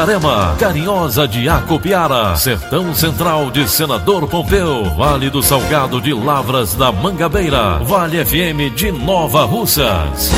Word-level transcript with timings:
Itarema, 0.00 0.56
Carinhosa 0.58 1.28
de 1.28 1.46
Acopiara, 1.46 2.34
Sertão 2.34 2.94
Central 2.94 3.50
de 3.50 3.68
Senador 3.68 4.26
Pompeu, 4.26 4.82
Vale 4.96 5.28
do 5.28 5.42
Salgado 5.42 6.00
de 6.00 6.14
Lavras 6.14 6.74
da 6.74 6.90
Mangabeira, 6.90 7.78
Vale 7.80 8.24
FM 8.24 8.74
de 8.74 8.90
Nova 8.90 9.44
Russas. 9.44 10.30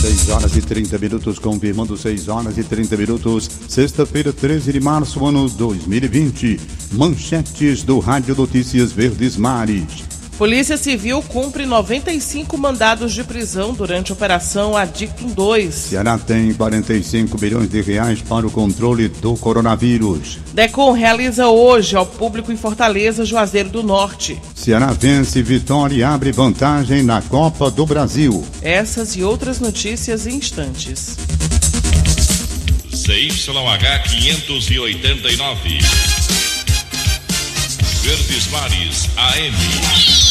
6 0.00 0.30
horas 0.30 0.56
e 0.56 0.62
30 0.62 0.96
minutos, 0.96 1.38
confirmando 1.38 1.98
6 1.98 2.28
horas 2.28 2.56
e 2.56 2.64
30 2.64 2.96
minutos, 2.96 3.50
sexta-feira, 3.68 4.32
13 4.32 4.72
de 4.72 4.80
março, 4.80 5.26
ano 5.26 5.50
2020. 5.50 6.58
Manchetes 6.92 7.82
do 7.82 7.98
Rádio 7.98 8.34
Notícias 8.34 8.90
Verdes 8.90 9.36
Mares. 9.36 10.17
Polícia 10.38 10.76
Civil 10.76 11.20
cumpre 11.20 11.66
95 11.66 12.56
mandados 12.56 13.12
de 13.12 13.24
prisão 13.24 13.74
durante 13.74 14.12
a 14.12 14.14
Operação 14.14 14.76
Adictum 14.76 15.26
2. 15.26 15.74
Ceará 15.74 16.16
tem 16.16 16.54
45 16.54 17.36
bilhões 17.36 17.68
de 17.68 17.80
reais 17.80 18.22
para 18.22 18.46
o 18.46 18.50
controle 18.50 19.08
do 19.08 19.34
coronavírus. 19.36 20.38
Decom 20.54 20.92
realiza 20.92 21.48
hoje 21.48 21.96
ao 21.96 22.06
público 22.06 22.52
em 22.52 22.56
Fortaleza, 22.56 23.24
Juazeiro 23.24 23.68
do 23.68 23.82
Norte. 23.82 24.40
Ceará 24.54 24.92
vence 24.92 25.42
Vitória 25.42 25.96
e 25.96 26.02
abre 26.04 26.30
vantagem 26.30 27.02
na 27.02 27.20
Copa 27.20 27.68
do 27.68 27.84
Brasil. 27.84 28.46
Essas 28.62 29.16
e 29.16 29.24
outras 29.24 29.58
notícias 29.58 30.24
em 30.24 30.36
instantes. 30.36 31.16
CYH 32.92 34.02
589. 34.08 35.78
Verdes 38.04 38.46
Mares 38.52 39.08
AM. 39.16 40.27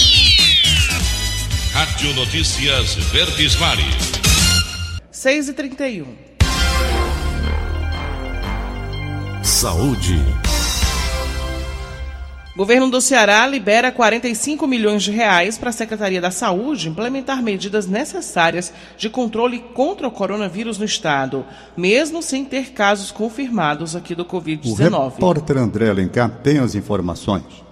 Rádio 1.98 2.14
Notícias 2.14 2.94
Verdes 3.12 3.56
Mares. 3.56 4.12
6 5.10 5.50
e 5.50 5.54
31 5.54 6.06
Saúde. 9.42 10.24
Governo 12.56 12.92
do 12.92 13.02
Ceará 13.02 13.48
libera 13.48 13.92
45 13.92 14.68
milhões 14.68 15.02
de 15.02 15.10
reais 15.10 15.58
para 15.58 15.72
a 15.72 15.74
Secretaria 15.74 16.22
da 16.22 16.30
Saúde 16.30 16.88
implementar 16.88 17.42
medidas 17.42 17.88
necessárias 17.88 18.72
de 18.96 19.10
controle 19.10 19.58
contra 19.74 20.08
o 20.08 20.12
coronavírus 20.12 20.78
no 20.78 20.86
estado, 20.86 21.44
mesmo 21.76 22.22
sem 22.22 22.46
ter 22.46 22.74
casos 22.74 23.10
confirmados 23.10 23.96
aqui 23.96 24.14
do 24.14 24.24
Covid-19. 24.24 24.92
O 24.92 25.10
repórter 25.10 25.58
André 25.58 25.90
Alencar 25.90 26.30
tem 26.44 26.60
as 26.60 26.76
informações. 26.76 27.66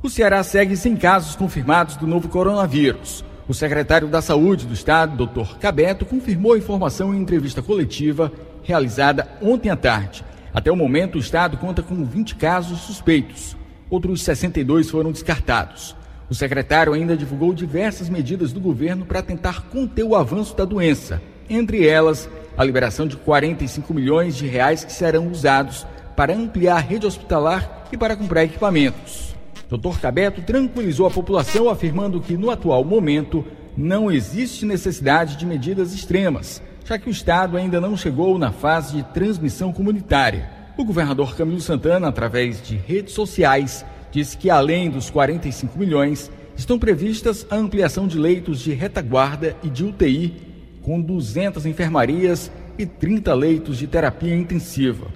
O 0.00 0.08
Ceará 0.08 0.44
segue 0.44 0.76
sem 0.76 0.94
casos 0.94 1.34
confirmados 1.34 1.96
do 1.96 2.06
novo 2.06 2.28
coronavírus. 2.28 3.24
O 3.46 3.52
secretário 3.52 4.08
da 4.08 4.22
Saúde 4.22 4.66
do 4.66 4.72
Estado, 4.72 5.26
Dr. 5.26 5.58
Cabeto, 5.58 6.06
confirmou 6.06 6.54
a 6.54 6.58
informação 6.58 7.14
em 7.14 7.20
entrevista 7.20 7.60
coletiva 7.60 8.32
realizada 8.62 9.28
ontem 9.42 9.68
à 9.68 9.76
tarde. 9.76 10.24
Até 10.54 10.72
o 10.72 10.76
momento, 10.76 11.16
o 11.16 11.20
Estado 11.20 11.58
conta 11.58 11.82
com 11.82 12.06
20 12.06 12.36
casos 12.36 12.80
suspeitos. 12.80 13.54
Outros 13.90 14.22
62 14.22 14.88
foram 14.88 15.12
descartados. 15.12 15.94
O 16.30 16.34
secretário 16.34 16.94
ainda 16.94 17.14
divulgou 17.14 17.52
diversas 17.52 18.08
medidas 18.08 18.50
do 18.50 18.60
governo 18.60 19.04
para 19.04 19.20
tentar 19.20 19.64
conter 19.64 20.04
o 20.04 20.16
avanço 20.16 20.56
da 20.56 20.64
doença, 20.64 21.20
entre 21.48 21.86
elas 21.86 22.30
a 22.56 22.64
liberação 22.64 23.06
de 23.06 23.16
45 23.16 23.92
milhões 23.92 24.36
de 24.36 24.46
reais 24.46 24.84
que 24.84 24.92
serão 24.92 25.28
usados 25.28 25.86
para 26.16 26.34
ampliar 26.34 26.76
a 26.76 26.80
rede 26.80 27.06
hospitalar 27.06 27.88
e 27.92 27.96
para 27.98 28.16
comprar 28.16 28.44
equipamentos. 28.44 29.23
Dr. 29.68 29.98
Cabeto 30.00 30.42
tranquilizou 30.42 31.06
a 31.06 31.10
população, 31.10 31.68
afirmando 31.68 32.20
que 32.20 32.36
no 32.36 32.50
atual 32.50 32.84
momento 32.84 33.44
não 33.76 34.10
existe 34.10 34.64
necessidade 34.64 35.36
de 35.36 35.46
medidas 35.46 35.94
extremas, 35.94 36.62
já 36.84 36.98
que 36.98 37.08
o 37.08 37.12
Estado 37.12 37.56
ainda 37.56 37.80
não 37.80 37.96
chegou 37.96 38.38
na 38.38 38.52
fase 38.52 38.96
de 38.96 39.02
transmissão 39.12 39.72
comunitária. 39.72 40.48
O 40.76 40.84
governador 40.84 41.36
Camilo 41.36 41.60
Santana, 41.60 42.08
através 42.08 42.62
de 42.62 42.76
redes 42.76 43.14
sociais, 43.14 43.84
disse 44.10 44.36
que 44.36 44.50
além 44.50 44.90
dos 44.90 45.10
45 45.10 45.78
milhões, 45.78 46.30
estão 46.56 46.78
previstas 46.78 47.46
a 47.50 47.56
ampliação 47.56 48.06
de 48.06 48.18
leitos 48.18 48.60
de 48.60 48.72
retaguarda 48.72 49.56
e 49.62 49.68
de 49.68 49.84
UTI, 49.84 50.34
com 50.82 51.00
200 51.00 51.64
enfermarias 51.66 52.50
e 52.78 52.84
30 52.84 53.34
leitos 53.34 53.78
de 53.78 53.86
terapia 53.86 54.36
intensiva. 54.36 55.06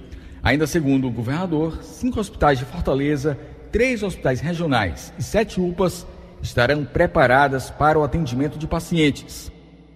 Ainda 0.43 0.67
segundo 0.67 1.07
o 1.07 1.11
governador, 1.11 1.81
cinco 1.83 2.19
hospitais 2.19 2.59
de 2.59 2.65
Fortaleza 2.65 3.39
três 3.71 4.03
hospitais 4.03 4.41
regionais 4.41 5.13
e 5.19 5.23
sete 5.23 5.61
UPAs 5.61 6.07
estarão 6.43 6.85
preparadas 6.85 7.71
para 7.71 7.99
o 7.99 8.05
atendimento 8.05 8.59
de 8.59 8.67
pacientes. 8.67 9.51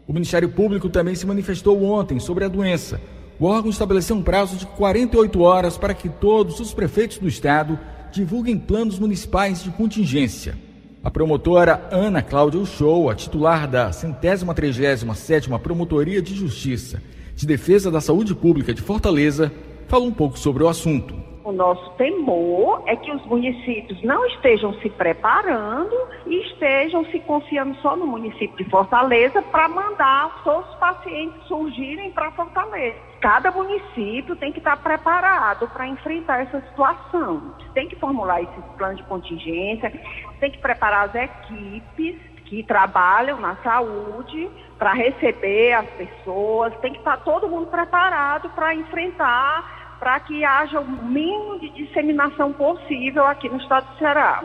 O 0.06 0.12
Ministério 0.12 0.48
Público 0.48 0.88
também 0.88 1.14
se 1.14 1.26
manifestou 1.26 1.82
ontem 1.84 2.18
sobre 2.18 2.44
a 2.44 2.48
doença. 2.48 3.00
O 3.38 3.46
órgão 3.46 3.70
estabeleceu 3.70 4.16
um 4.16 4.22
prazo 4.22 4.56
de 4.56 4.66
48 4.66 5.40
horas 5.40 5.78
para 5.78 5.94
que 5.94 6.08
todos 6.08 6.60
os 6.60 6.74
prefeitos 6.74 7.18
do 7.18 7.28
estado 7.28 7.78
divulguem 8.12 8.58
planos 8.58 8.98
municipais 8.98 9.62
de 9.62 9.70
contingência. 9.70 10.56
A 11.02 11.10
promotora 11.10 11.88
Ana 11.90 12.22
Cláudia 12.22 12.60
Uchoa, 12.60 13.14
titular 13.14 13.66
da 13.66 13.90
centésima 13.90 14.54
trigésima 14.54 15.14
sétima 15.14 15.58
Promotoria 15.58 16.22
de 16.22 16.34
Justiça 16.34 17.02
de 17.34 17.46
Defesa 17.46 17.90
da 17.90 18.00
Saúde 18.00 18.34
Pública 18.34 18.74
de 18.74 18.82
Fortaleza, 18.82 19.50
falou 19.88 20.08
um 20.08 20.12
pouco 20.12 20.38
sobre 20.38 20.62
o 20.62 20.68
assunto. 20.68 21.21
O 21.44 21.50
nosso 21.50 21.90
temor 21.94 22.84
é 22.86 22.94
que 22.94 23.10
os 23.10 23.24
municípios 23.26 24.00
não 24.02 24.24
estejam 24.26 24.72
se 24.74 24.88
preparando 24.90 25.92
e 26.24 26.36
estejam 26.46 27.04
se 27.06 27.18
confiando 27.20 27.74
só 27.76 27.96
no 27.96 28.06
município 28.06 28.56
de 28.56 28.70
Fortaleza 28.70 29.42
para 29.42 29.68
mandar 29.68 30.40
os 30.46 30.74
pacientes 30.76 31.42
surgirem 31.48 32.12
para 32.12 32.30
Fortaleza. 32.30 32.96
Cada 33.20 33.50
município 33.50 34.36
tem 34.36 34.52
que 34.52 34.58
estar 34.58 34.76
preparado 34.76 35.68
para 35.68 35.88
enfrentar 35.88 36.42
essa 36.42 36.60
situação. 36.60 37.54
Tem 37.74 37.88
que 37.88 37.96
formular 37.96 38.40
esse 38.40 38.60
plano 38.76 38.96
de 38.96 39.02
contingência, 39.04 39.92
tem 40.38 40.50
que 40.50 40.58
preparar 40.58 41.08
as 41.08 41.14
equipes 41.14 42.20
que 42.44 42.62
trabalham 42.62 43.40
na 43.40 43.56
saúde 43.56 44.48
para 44.78 44.92
receber 44.92 45.72
as 45.72 45.86
pessoas, 45.90 46.76
tem 46.80 46.92
que 46.92 46.98
estar 46.98 47.16
todo 47.18 47.48
mundo 47.48 47.66
preparado 47.66 48.50
para 48.50 48.74
enfrentar 48.74 49.81
para 50.02 50.18
que 50.18 50.44
haja 50.44 50.80
o 50.80 51.06
mínimo 51.06 51.60
de 51.60 51.70
disseminação 51.70 52.52
possível 52.52 53.24
aqui 53.24 53.48
no 53.48 53.56
estado 53.58 53.86
do 53.92 53.98
Ceará. 53.98 54.42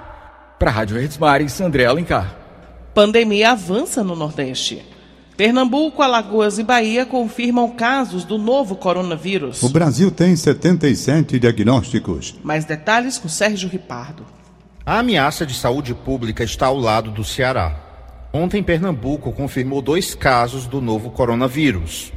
Para 0.60 0.70
a 0.70 0.74
Rádio 0.74 0.98
Verdes 0.98 1.18
Mares, 1.18 1.60
André 1.60 1.86
Alencar. 1.86 2.36
Pandemia 2.94 3.54
avança 3.54 4.04
no 4.04 4.16
Nordeste. 4.16 4.86
Pernambuco, 5.36 6.04
Alagoas 6.04 6.60
e 6.60 6.64
Bahia 6.64 7.08
confirmam 7.08 7.72
casos 7.72 8.24
do 8.24 8.38
novo 8.38 8.76
coronavírus. 8.76 9.64
O 9.64 9.70
Brasil 9.70 10.12
tem 10.12 10.36
77 10.36 11.40
diagnósticos. 11.40 12.36
Mais 12.44 12.64
detalhes 12.64 13.18
com 13.18 13.28
Sérgio 13.28 13.68
Ripardo. 13.68 14.28
A 14.86 15.00
ameaça 15.00 15.44
de 15.44 15.56
saúde 15.56 15.96
pública 15.96 16.44
está 16.44 16.68
ao 16.68 16.78
lado 16.78 17.10
do 17.10 17.24
Ceará. 17.24 17.76
Ontem, 18.32 18.62
Pernambuco 18.62 19.32
confirmou 19.32 19.82
dois 19.82 20.14
casos 20.14 20.68
do 20.68 20.80
novo 20.80 21.10
coronavírus 21.10 22.14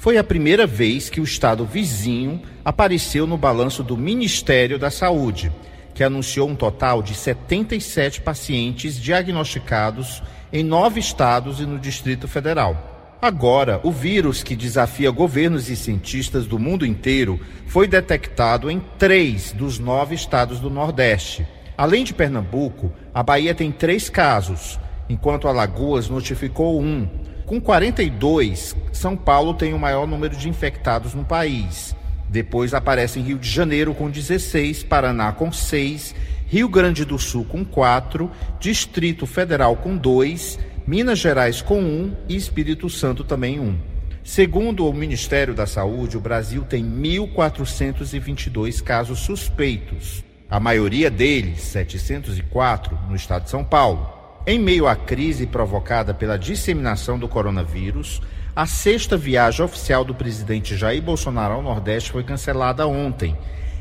foi 0.00 0.16
a 0.16 0.24
primeira 0.24 0.66
vez 0.66 1.10
que 1.10 1.20
o 1.20 1.24
estado 1.24 1.62
vizinho 1.66 2.40
apareceu 2.64 3.26
no 3.26 3.36
balanço 3.36 3.82
do 3.82 3.98
Ministério 3.98 4.78
da 4.78 4.90
Saúde, 4.90 5.52
que 5.92 6.02
anunciou 6.02 6.48
um 6.48 6.56
total 6.56 7.02
de 7.02 7.14
77 7.14 8.22
pacientes 8.22 8.98
diagnosticados 8.98 10.22
em 10.50 10.64
nove 10.64 10.98
estados 10.98 11.60
e 11.60 11.66
no 11.66 11.78
Distrito 11.78 12.26
Federal. 12.26 13.18
Agora, 13.20 13.78
o 13.82 13.92
vírus 13.92 14.42
que 14.42 14.56
desafia 14.56 15.10
governos 15.10 15.68
e 15.68 15.76
cientistas 15.76 16.46
do 16.46 16.58
mundo 16.58 16.86
inteiro 16.86 17.38
foi 17.66 17.86
detectado 17.86 18.70
em 18.70 18.82
três 18.98 19.52
dos 19.52 19.78
nove 19.78 20.14
estados 20.14 20.60
do 20.60 20.70
Nordeste. 20.70 21.46
Além 21.76 22.04
de 22.04 22.14
Pernambuco, 22.14 22.90
a 23.12 23.22
Bahia 23.22 23.54
tem 23.54 23.70
três 23.70 24.08
casos, 24.08 24.80
enquanto 25.10 25.46
Alagoas 25.46 26.08
notificou 26.08 26.80
um, 26.80 27.06
com 27.50 27.60
42, 27.60 28.76
São 28.92 29.16
Paulo 29.16 29.54
tem 29.54 29.74
o 29.74 29.78
maior 29.78 30.06
número 30.06 30.36
de 30.36 30.48
infectados 30.48 31.14
no 31.14 31.24
país. 31.24 31.96
Depois 32.28 32.72
aparecem 32.72 33.24
Rio 33.24 33.40
de 33.40 33.50
Janeiro 33.50 33.92
com 33.92 34.08
16, 34.08 34.84
Paraná 34.84 35.32
com 35.32 35.50
6, 35.50 36.14
Rio 36.46 36.68
Grande 36.68 37.04
do 37.04 37.18
Sul 37.18 37.44
com 37.44 37.64
4, 37.64 38.30
Distrito 38.60 39.26
Federal 39.26 39.74
com 39.74 39.96
2, 39.96 40.60
Minas 40.86 41.18
Gerais 41.18 41.60
com 41.60 41.80
1 41.80 42.16
e 42.28 42.36
Espírito 42.36 42.88
Santo 42.88 43.24
também 43.24 43.58
1. 43.58 43.76
Segundo 44.22 44.86
o 44.86 44.92
Ministério 44.92 45.52
da 45.52 45.66
Saúde, 45.66 46.16
o 46.16 46.20
Brasil 46.20 46.62
tem 46.62 46.84
1.422 46.84 48.80
casos 48.80 49.18
suspeitos. 49.18 50.22
A 50.48 50.60
maioria 50.60 51.10
deles, 51.10 51.62
704, 51.62 52.96
no 53.08 53.16
estado 53.16 53.42
de 53.42 53.50
São 53.50 53.64
Paulo. 53.64 54.19
Em 54.46 54.58
meio 54.58 54.88
à 54.88 54.96
crise 54.96 55.46
provocada 55.46 56.14
pela 56.14 56.38
disseminação 56.38 57.18
do 57.18 57.28
coronavírus, 57.28 58.22
a 58.56 58.64
sexta 58.64 59.14
viagem 59.14 59.62
oficial 59.62 60.02
do 60.02 60.14
presidente 60.14 60.74
Jair 60.74 61.02
Bolsonaro 61.02 61.54
ao 61.54 61.62
Nordeste 61.62 62.10
foi 62.10 62.24
cancelada 62.24 62.86
ontem. 62.86 63.36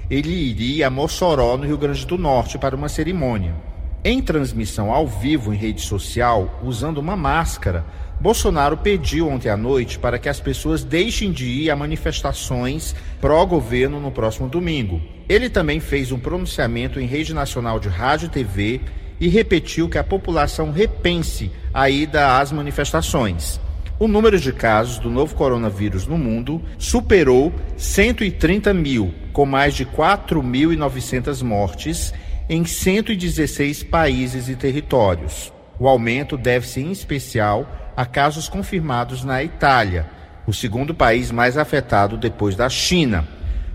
Ele 0.09 0.33
iria 0.33 0.87
a 0.87 0.89
Mossoró, 0.89 1.55
no 1.55 1.65
Rio 1.65 1.77
Grande 1.77 2.05
do 2.05 2.17
Norte, 2.17 2.57
para 2.57 2.75
uma 2.75 2.89
cerimônia. 2.89 3.55
Em 4.03 4.21
transmissão 4.21 4.91
ao 4.91 5.07
vivo 5.07 5.53
em 5.53 5.57
rede 5.57 5.81
social, 5.81 6.59
usando 6.61 6.97
uma 6.97 7.15
máscara, 7.15 7.85
Bolsonaro 8.19 8.75
pediu 8.75 9.29
ontem 9.29 9.47
à 9.47 9.55
noite 9.55 9.97
para 9.97 10.19
que 10.19 10.27
as 10.27 10.41
pessoas 10.41 10.83
deixem 10.83 11.31
de 11.31 11.45
ir 11.45 11.71
a 11.71 11.75
manifestações 11.75 12.93
pró-governo 13.21 13.97
no 13.97 14.11
próximo 14.11 14.49
domingo. 14.49 15.01
Ele 15.29 15.49
também 15.49 15.79
fez 15.79 16.11
um 16.11 16.19
pronunciamento 16.19 16.99
em 16.99 17.05
rede 17.05 17.33
nacional 17.33 17.79
de 17.79 17.87
rádio 17.87 18.25
e 18.25 18.29
TV 18.29 18.81
e 19.19 19.27
repetiu 19.27 19.89
que 19.89 19.97
a 19.97 20.03
população 20.03 20.71
repense 20.71 21.51
a 21.73 21.89
ida 21.89 22.39
às 22.39 22.51
manifestações 22.51 23.59
o 23.99 24.07
número 24.07 24.39
de 24.39 24.53
casos 24.53 24.97
do 24.97 25.09
novo 25.09 25.35
coronavírus 25.35 26.07
no 26.07 26.17
mundo 26.17 26.63
superou 26.77 27.53
130 27.75 28.73
mil, 28.73 29.13
com 29.33 29.45
mais 29.45 29.75
de 29.75 29.85
4.900 29.85 31.43
mortes 31.43 32.13
em 32.47 32.63
116 32.63 33.83
países 33.83 34.47
e 34.47 34.55
territórios. 34.55 35.51
O 35.77 35.85
aumento 35.85 36.37
deve-se, 36.37 36.79
em 36.79 36.91
especial, 36.91 37.69
a 37.95 38.05
casos 38.05 38.47
confirmados 38.47 39.25
na 39.25 39.43
Itália, 39.43 40.09
o 40.47 40.53
segundo 40.53 40.95
país 40.95 41.29
mais 41.29 41.57
afetado 41.57 42.15
depois 42.15 42.55
da 42.55 42.69
China. 42.69 43.27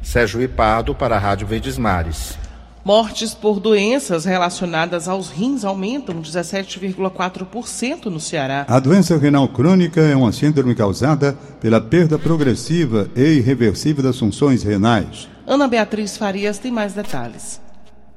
Sérgio 0.03 0.41
Ripardo, 0.41 0.95
para 0.95 1.17
a 1.17 1.19
Rádio 1.19 1.47
Verdes 1.47 1.77
Mares. 1.77 2.39
Mortes 2.85 3.33
por 3.33 3.61
doenças 3.61 4.27
relacionadas 4.27 5.09
aos 5.09 5.31
rins 5.31 5.65
aumentam 5.65 6.21
17,4% 6.21 8.05
no 8.07 8.21
Ceará. 8.21 8.67
A 8.69 8.79
doença 8.79 9.17
renal 9.17 9.49
crônica 9.49 10.03
é 10.03 10.15
uma 10.15 10.31
síndrome 10.33 10.75
causada 10.75 11.33
pela 11.63 11.81
perda 11.81 12.19
progressiva 12.19 13.09
e 13.17 13.39
irreversível 13.39 14.05
das 14.05 14.19
funções 14.19 14.63
renais. 14.63 15.31
Ana 15.47 15.67
Beatriz 15.67 16.19
Farias 16.19 16.59
tem 16.59 16.71
mais 16.71 16.93
detalhes. 16.93 17.59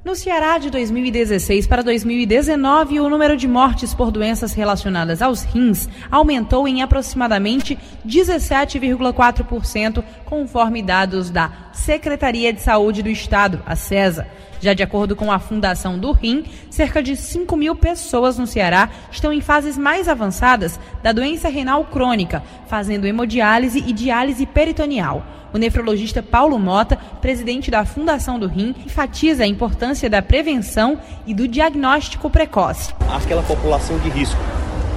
No 0.04 0.14
Ceará, 0.14 0.58
de 0.58 0.70
2016 0.70 1.66
para 1.66 1.82
2019, 1.82 3.00
o 3.00 3.10
número 3.10 3.36
de 3.36 3.48
mortes 3.48 3.92
por 3.92 4.12
doenças 4.12 4.54
relacionadas 4.54 5.20
aos 5.20 5.42
rins 5.42 5.88
aumentou 6.08 6.68
em 6.68 6.82
aproximadamente 6.82 7.76
17,4%, 8.06 10.04
conforme 10.24 10.82
dados 10.82 11.30
da 11.30 11.50
Secretaria 11.72 12.52
de 12.52 12.62
Saúde 12.62 13.02
do 13.02 13.08
Estado, 13.08 13.60
a 13.66 13.74
CESA. 13.74 14.28
Já 14.60 14.72
de 14.72 14.84
acordo 14.84 15.16
com 15.16 15.32
a 15.32 15.38
Fundação 15.40 15.98
do 15.98 16.12
Rim, 16.12 16.44
cerca 16.70 17.02
de 17.02 17.16
5 17.16 17.56
mil 17.56 17.74
pessoas 17.74 18.38
no 18.38 18.46
Ceará 18.46 18.90
estão 19.10 19.32
em 19.32 19.40
fases 19.40 19.76
mais 19.76 20.08
avançadas 20.08 20.78
da 21.02 21.10
doença 21.10 21.48
renal 21.48 21.84
crônica, 21.84 22.42
fazendo 22.68 23.06
hemodiálise 23.06 23.82
e 23.84 23.92
diálise 23.92 24.46
peritoneal. 24.46 25.37
O 25.52 25.58
nefrologista 25.58 26.22
Paulo 26.22 26.58
Mota, 26.58 26.96
presidente 27.20 27.70
da 27.70 27.84
Fundação 27.84 28.38
do 28.38 28.46
Rim, 28.46 28.74
enfatiza 28.84 29.44
a 29.44 29.46
importância 29.46 30.10
da 30.10 30.20
prevenção 30.20 30.98
e 31.26 31.32
do 31.32 31.48
diagnóstico 31.48 32.28
precoce. 32.28 32.92
Aquela 33.10 33.42
população 33.42 33.98
de 33.98 34.10
risco 34.10 34.40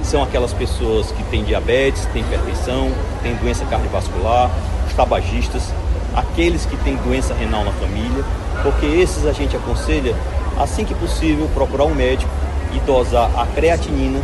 são 0.02 0.22
aquelas 0.22 0.52
pessoas 0.52 1.10
que 1.12 1.22
têm 1.24 1.44
diabetes, 1.44 2.04
têm 2.06 2.22
hipertensão, 2.22 2.90
têm 3.22 3.34
doença 3.36 3.64
cardiovascular, 3.64 4.50
os 4.86 4.92
tabagistas, 4.92 5.72
aqueles 6.14 6.66
que 6.66 6.76
têm 6.78 6.96
doença 6.96 7.32
renal 7.32 7.64
na 7.64 7.72
família, 7.72 8.24
porque 8.62 8.84
esses 8.84 9.24
a 9.24 9.32
gente 9.32 9.56
aconselha, 9.56 10.14
assim 10.58 10.84
que 10.84 10.94
possível, 10.94 11.48
procurar 11.54 11.84
um 11.84 11.94
médico 11.94 12.30
e 12.74 12.80
dosar 12.80 13.30
a 13.38 13.46
creatinina, 13.46 14.20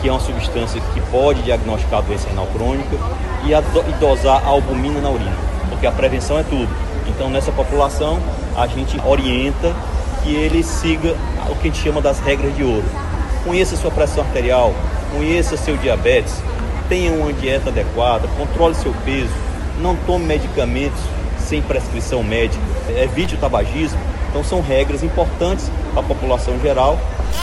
que 0.00 0.08
é 0.08 0.12
uma 0.12 0.20
substância 0.20 0.80
que 0.92 1.00
pode 1.10 1.42
diagnosticar 1.42 1.98
a 1.98 2.02
doença 2.02 2.28
renal 2.28 2.46
crônica, 2.46 2.96
e, 3.44 3.54
a, 3.54 3.60
e 3.60 3.92
dosar 4.00 4.42
a 4.44 4.48
albumina 4.48 5.00
na 5.00 5.10
urina, 5.10 5.36
porque 5.68 5.86
a 5.86 5.92
prevenção 5.92 6.38
é 6.38 6.42
tudo. 6.42 6.68
Então, 7.06 7.30
nessa 7.30 7.52
população, 7.52 8.18
a 8.56 8.66
gente 8.66 9.00
orienta 9.04 9.74
que 10.22 10.34
ele 10.34 10.62
siga 10.62 11.14
o 11.48 11.54
que 11.54 11.68
a 11.68 11.70
gente 11.70 11.82
chama 11.82 12.00
das 12.00 12.18
regras 12.20 12.54
de 12.54 12.62
ouro. 12.62 12.84
Conheça 13.44 13.76
sua 13.76 13.90
pressão 13.90 14.22
arterial, 14.24 14.74
conheça 15.12 15.56
seu 15.56 15.76
diabetes, 15.76 16.42
tenha 16.88 17.12
uma 17.12 17.32
dieta 17.32 17.70
adequada, 17.70 18.28
controle 18.36 18.74
seu 18.74 18.92
peso, 19.04 19.32
não 19.80 19.96
tome 19.96 20.26
medicamentos 20.26 21.00
sem 21.38 21.62
prescrição 21.62 22.22
médica, 22.22 22.62
evite 23.02 23.34
o 23.34 23.38
tabagismo. 23.38 23.98
Então 24.28 24.44
são 24.44 24.60
regras 24.60 25.02
importantes 25.02 25.70
para 25.92 26.00
a 26.00 26.06
população 26.06 26.58
geral 26.60 26.98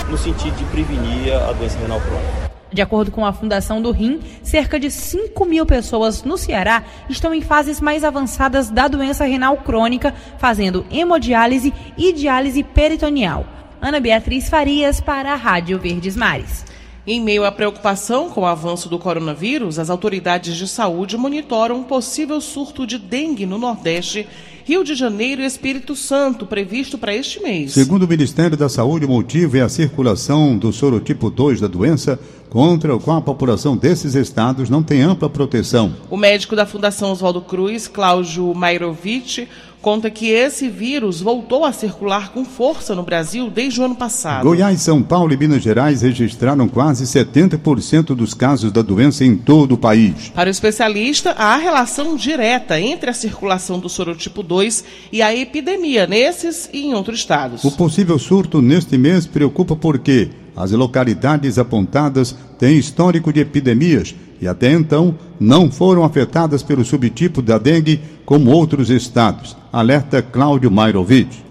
no 0.08 0.18
sentido 0.18 0.56
de 0.56 0.64
prevenir 0.66 1.34
a 1.34 1.52
doença 1.54 1.80
renal 1.80 2.00
crônica. 2.00 2.45
De 2.76 2.82
acordo 2.82 3.10
com 3.10 3.26
a 3.26 3.32
Fundação 3.32 3.82
do 3.82 3.90
Rim, 3.90 4.20
cerca 4.44 4.78
de 4.78 4.92
5 4.92 5.46
mil 5.46 5.66
pessoas 5.66 6.26
no 6.26 6.38
Ceará 6.38 6.84
estão 7.10 7.34
em 7.34 7.40
fases 7.40 7.80
mais 7.80 8.04
avançadas 8.04 8.70
da 8.70 8.90
doença 8.90 9.24
renal 9.24 9.56
crônica, 9.56 10.14
fazendo 10.38 10.86
hemodiálise 10.92 11.74
e 11.98 12.12
diálise 12.12 12.64
peritoneal. 12.64 13.46
Ana 13.82 14.02
Beatriz 14.02 14.50
Farias 14.50 15.00
para 15.00 15.32
a 15.32 15.36
Rádio 15.38 15.80
Verdes 15.80 16.18
Mares. 16.18 16.66
Em 17.08 17.22
meio 17.22 17.46
à 17.46 17.52
preocupação 17.52 18.32
com 18.32 18.42
o 18.42 18.46
avanço 18.48 18.90
do 18.90 18.98
coronavírus, 18.98 19.78
as 19.78 19.92
autoridades 19.92 20.56
de 20.56 20.68
saúde 20.68 21.16
monitoram 21.16 21.78
um 21.82 21.84
possível 21.84 22.42
surto 22.42 22.88
de 22.88 22.98
dengue 22.98 23.46
no 23.46 23.60
Nordeste, 23.60 24.28
Rio 24.64 24.84
de 24.84 24.96
Janeiro 24.96 25.44
e 25.44 25.46
Espírito 25.46 25.96
Santo, 25.96 26.48
previsto 26.48 26.98
para 26.98 27.14
este 27.14 27.40
mês. 27.44 27.74
Segundo 27.74 28.02
o 28.02 28.08
Ministério 28.08 28.58
da 28.58 28.68
Saúde, 28.68 29.06
o 29.06 29.10
motivo 29.10 29.56
é 29.56 29.62
a 29.62 29.70
circulação 29.70 30.58
do 30.58 30.74
sorotipo 30.74 31.30
2 31.30 31.62
da 31.62 31.68
doença, 31.68 32.20
contra 32.50 32.96
o 32.96 33.00
qual 33.00 33.18
a 33.18 33.22
população 33.22 33.78
desses 33.78 34.16
estados 34.16 34.68
não 34.68 34.82
tem 34.82 35.04
ampla 35.04 35.30
proteção. 35.30 35.94
O 36.10 36.18
médico 36.18 36.56
da 36.56 36.66
Fundação 36.66 37.12
Oswaldo 37.12 37.42
Cruz, 37.42 37.88
Cláudio 37.88 38.52
Mairovich, 38.56 39.48
conta 39.86 40.10
que 40.10 40.32
esse 40.32 40.68
vírus 40.68 41.22
voltou 41.22 41.64
a 41.64 41.72
circular 41.72 42.32
com 42.32 42.44
força 42.44 42.96
no 42.96 43.04
Brasil 43.04 43.52
desde 43.52 43.80
o 43.80 43.84
ano 43.84 43.94
passado. 43.94 44.46
Goiás, 44.46 44.82
São 44.82 45.04
Paulo 45.04 45.32
e 45.32 45.38
Minas 45.38 45.62
Gerais 45.62 46.02
registraram 46.02 46.68
quase 46.68 47.04
70% 47.04 48.16
dos 48.16 48.34
casos 48.34 48.72
da 48.72 48.82
doença 48.82 49.24
em 49.24 49.38
todo 49.38 49.74
o 49.74 49.78
país. 49.78 50.32
Para 50.34 50.48
o 50.48 50.52
especialista, 50.52 51.36
há 51.38 51.56
relação 51.58 52.16
direta 52.16 52.82
entre 52.82 53.12
a 53.12 53.14
circulação 53.14 53.78
do 53.78 53.88
sorotipo 53.88 54.42
2 54.42 54.84
e 55.12 55.22
a 55.22 55.36
epidemia 55.36 56.08
nesses 56.08 56.68
e 56.74 56.88
em 56.88 56.96
outros 56.96 57.20
estados. 57.20 57.64
O 57.64 57.70
possível 57.70 58.18
surto 58.18 58.64
neste 58.64 58.98
mês 58.98 59.28
preocupa 59.28 59.76
porque 59.76 60.32
as 60.56 60.72
localidades 60.72 61.60
apontadas 61.60 62.32
têm 62.58 62.78
histórico 62.78 63.34
de 63.34 63.42
epidemias 63.42 64.16
e 64.42 64.48
até 64.48 64.72
então 64.72 65.16
não 65.40 65.72
foram 65.72 66.04
afetadas 66.04 66.64
pelo 66.64 66.86
subtipo 66.86 67.42
da 67.42 67.58
dengue 67.58 68.00
como 68.26 68.52
outros 68.52 68.90
estados. 68.90 69.56
Alerta 69.72 70.22
Cláudio 70.22 70.72
Mairovitch. 70.72 71.46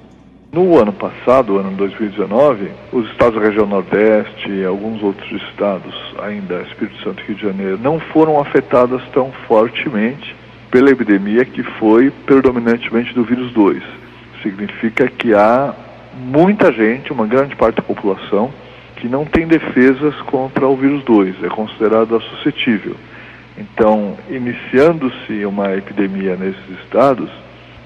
No 0.53 0.79
ano 0.79 0.93
passado, 0.93 1.59
ano 1.59 1.73
2019, 1.73 2.71
os 2.93 3.11
estados 3.11 3.35
da 3.35 3.49
região 3.49 3.67
Nordeste 3.67 4.49
e 4.49 4.65
alguns 4.65 5.03
outros 5.03 5.43
estados, 5.43 5.93
ainda 6.23 6.63
Espírito 6.63 7.03
Santo 7.03 7.21
e 7.23 7.27
Rio 7.27 7.37
de 7.37 7.43
Janeiro, 7.43 7.79
não 7.83 7.99
foram 7.99 8.39
afetados 8.39 9.03
tão 9.13 9.33
fortemente 9.49 10.35
pela 10.71 10.91
epidemia 10.91 11.45
que 11.45 11.63
foi 11.63 12.11
predominantemente 12.25 13.13
do 13.15 13.25
vírus 13.25 13.53
2. 13.53 13.83
Significa 14.43 15.09
que 15.09 15.35
há 15.35 15.75
muita 16.17 16.73
gente, 16.73 17.13
uma 17.13 17.27
grande 17.27 17.57
parte 17.57 17.77
da 17.77 17.83
população, 17.83 18.53
que 19.05 19.09
não 19.11 19.27
tem 19.27 19.47
defesas 19.47 20.15
contra 20.23 20.67
o 20.67 20.75
vírus 20.75 21.05
2, 21.05 21.45
é 21.45 21.49
considerada 21.49 22.19
suscetível. 22.21 22.97
Então, 23.55 24.17
iniciando-se 24.31 25.45
uma 25.45 25.75
epidemia 25.75 26.37
nesses 26.37 26.81
estados, 26.83 27.29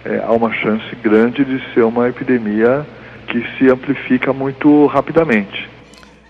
é, 0.04 0.22
há 0.24 0.30
uma 0.30 0.52
chance 0.52 0.94
grande 1.02 1.44
de 1.44 1.60
ser 1.74 1.82
uma 1.82 2.08
epidemia 2.08 2.86
que 3.26 3.44
se 3.58 3.68
amplifica 3.68 4.32
muito 4.32 4.86
rapidamente. 4.86 5.68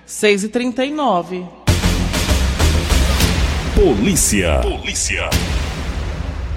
6 0.07 0.45
e 0.45 0.49
39 0.49 1.45
Polícia. 3.75 4.61
Polícia. 4.62 5.28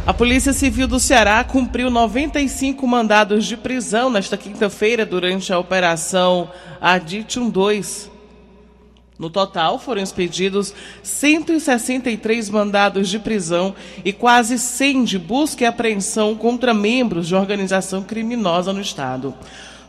A 0.08 0.14
Polícia 0.14 0.54
Civil 0.54 0.88
do 0.88 1.02
Ceará 1.02 1.44
cumpriu 1.44 1.92
95 1.92 2.88
mandados 2.88 3.46
de 3.46 3.58
prisão 3.58 4.10
nesta 4.10 4.38
quinta-feira 4.38 5.06
durante 5.06 5.52
a 5.52 5.60
Operação 5.60 6.50
Aditium 6.80 7.50
2 7.50 8.11
No 9.22 9.30
total, 9.30 9.78
foram 9.78 10.02
expedidos 10.02 10.74
163 11.04 12.50
mandados 12.50 13.08
de 13.08 13.20
prisão 13.20 13.76
e 14.04 14.12
quase 14.12 14.58
100 14.58 15.04
de 15.04 15.20
busca 15.20 15.64
e 15.64 15.68
apreensão 15.68 16.34
contra 16.34 16.74
membros 16.74 17.28
de 17.28 17.36
organização 17.36 18.02
criminosa 18.02 18.74
no 18.74 18.82
Estado. 18.82 19.32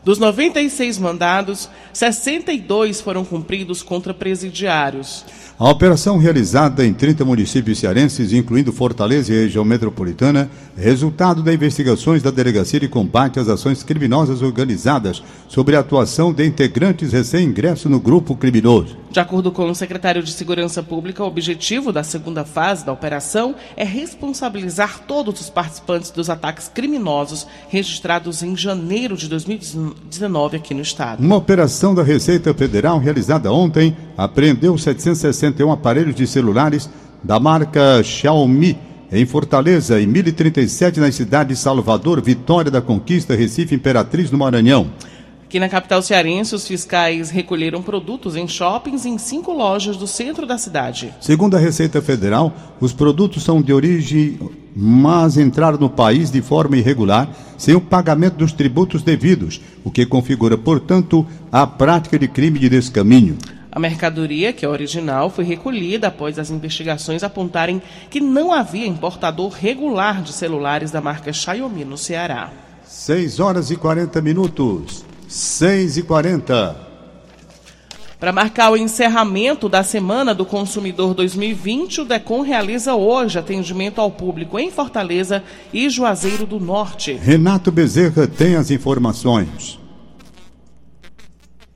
Dos 0.03 0.19
96 0.19 0.97
mandados, 0.97 1.69
62 1.93 2.99
foram 2.99 3.23
cumpridos 3.23 3.81
contra 3.81 4.13
presidiários. 4.13 5.23
A 5.57 5.69
operação 5.69 6.17
realizada 6.17 6.85
em 6.85 6.93
30 6.93 7.23
municípios 7.23 7.79
cearenses, 7.79 8.33
incluindo 8.33 8.73
Fortaleza 8.73 9.31
e 9.31 9.35
região 9.35 9.63
metropolitana, 9.63 10.49
é 10.77 10.81
resultado 10.81 11.41
das 11.41 11.53
investigações 11.53 12.21
da 12.21 12.31
Delegacia 12.31 12.81
de 12.81 12.89
Combate 12.89 13.39
às 13.39 13.47
Ações 13.47 13.81
Criminosas 13.81 14.41
Organizadas 14.41 15.23
sobre 15.47 15.77
a 15.77 15.79
atuação 15.79 16.33
de 16.33 16.45
integrantes 16.45 17.13
recém-ingressos 17.13 17.89
no 17.89 17.99
grupo 17.99 18.35
criminoso. 18.35 18.97
De 19.09 19.19
acordo 19.19 19.51
com 19.51 19.69
o 19.69 19.75
secretário 19.75 20.23
de 20.23 20.31
Segurança 20.31 20.81
Pública, 20.81 21.23
o 21.23 21.27
objetivo 21.27 21.93
da 21.93 22.03
segunda 22.03 22.43
fase 22.43 22.83
da 22.83 22.91
operação 22.91 23.55
é 23.77 23.85
responsabilizar 23.85 25.01
todos 25.07 25.39
os 25.39 25.49
participantes 25.51 26.09
dos 26.09 26.31
ataques 26.31 26.67
criminosos 26.67 27.47
registrados 27.69 28.41
em 28.41 28.57
janeiro 28.57 29.15
de 29.15 29.29
2019 29.29 29.92
aqui 30.55 30.73
no 30.73 30.81
estado. 30.81 31.23
Uma 31.23 31.35
operação 31.35 31.93
da 31.93 32.03
Receita 32.03 32.53
Federal 32.53 32.99
realizada 32.99 33.51
ontem 33.51 33.95
apreendeu 34.15 34.77
761 34.77 35.71
aparelhos 35.71 36.15
de 36.15 36.27
celulares 36.27 36.89
da 37.23 37.39
marca 37.39 38.01
Xiaomi 38.03 38.77
em 39.11 39.25
Fortaleza 39.25 39.99
e 39.99 40.07
1037 40.07 40.99
nas 40.99 41.13
cidades 41.13 41.57
de 41.57 41.63
Salvador, 41.63 42.21
Vitória 42.21 42.71
da 42.71 42.81
Conquista, 42.81 43.35
Recife, 43.35 43.75
Imperatriz, 43.75 44.31
no 44.31 44.37
Maranhão. 44.37 44.89
Aqui 45.43 45.59
na 45.59 45.69
capital 45.69 46.01
cearense, 46.01 46.55
os 46.55 46.67
fiscais 46.67 47.29
recolheram 47.29 47.83
produtos 47.83 48.35
em 48.35 48.47
shoppings 48.47 49.05
em 49.05 49.19
cinco 49.19 49.51
lojas 49.53 49.95
do 49.95 50.07
centro 50.07 50.47
da 50.47 50.57
cidade. 50.57 51.13
Segundo 51.21 51.55
a 51.55 51.59
Receita 51.59 52.01
Federal, 52.01 52.51
os 52.79 52.91
produtos 52.91 53.43
são 53.43 53.61
de 53.61 53.71
origem, 53.71 54.39
mas 54.75 55.37
entraram 55.37 55.77
no 55.77 55.89
país 55.89 56.31
de 56.31 56.41
forma 56.41 56.77
irregular, 56.77 57.29
sem 57.57 57.75
o 57.75 57.81
pagamento 57.81 58.37
dos 58.37 58.51
tributos 58.51 59.03
devidos, 59.03 59.61
o 59.83 59.91
que 59.91 60.05
configura, 60.05 60.57
portanto, 60.57 61.25
a 61.51 61.65
prática 61.65 62.17
de 62.17 62.27
crime 62.27 62.59
de 62.59 62.69
descaminho. 62.69 63.37
A 63.71 63.79
mercadoria, 63.79 64.53
que 64.53 64.63
é 64.63 64.69
original, 64.69 65.31
foi 65.31 65.43
recolhida 65.43 66.07
após 66.07 66.37
as 66.37 66.51
investigações 66.51 67.23
apontarem 67.23 67.81
que 68.09 68.19
não 68.19 68.53
havia 68.53 68.85
importador 68.85 69.51
regular 69.51 70.21
de 70.21 70.31
celulares 70.31 70.91
da 70.91 71.01
marca 71.01 71.33
Xiaomi 71.33 71.83
no 71.83 71.97
Ceará. 71.97 72.51
6 72.85 73.39
horas 73.39 73.71
e 73.71 73.75
40 73.75 74.21
minutos. 74.21 75.03
6 75.27 75.97
e 75.97 76.03
40. 76.03 76.92
Para 78.23 78.31
marcar 78.31 78.71
o 78.71 78.77
encerramento 78.77 79.67
da 79.67 79.83
Semana 79.83 80.33
do 80.33 80.45
Consumidor 80.45 81.13
2020, 81.13 81.99
o 81.99 82.05
DECOM 82.05 82.39
realiza 82.39 82.95
hoje 82.95 83.37
atendimento 83.37 83.99
ao 83.99 84.09
público 84.09 84.57
em 84.57 84.71
Fortaleza 84.71 85.43
e 85.73 85.89
Juazeiro 85.89 86.45
do 86.45 86.57
Norte. 86.57 87.11
Renato 87.11 87.69
Bezerra 87.69 88.25
tem 88.25 88.55
as 88.55 88.71
informações. 88.71 89.77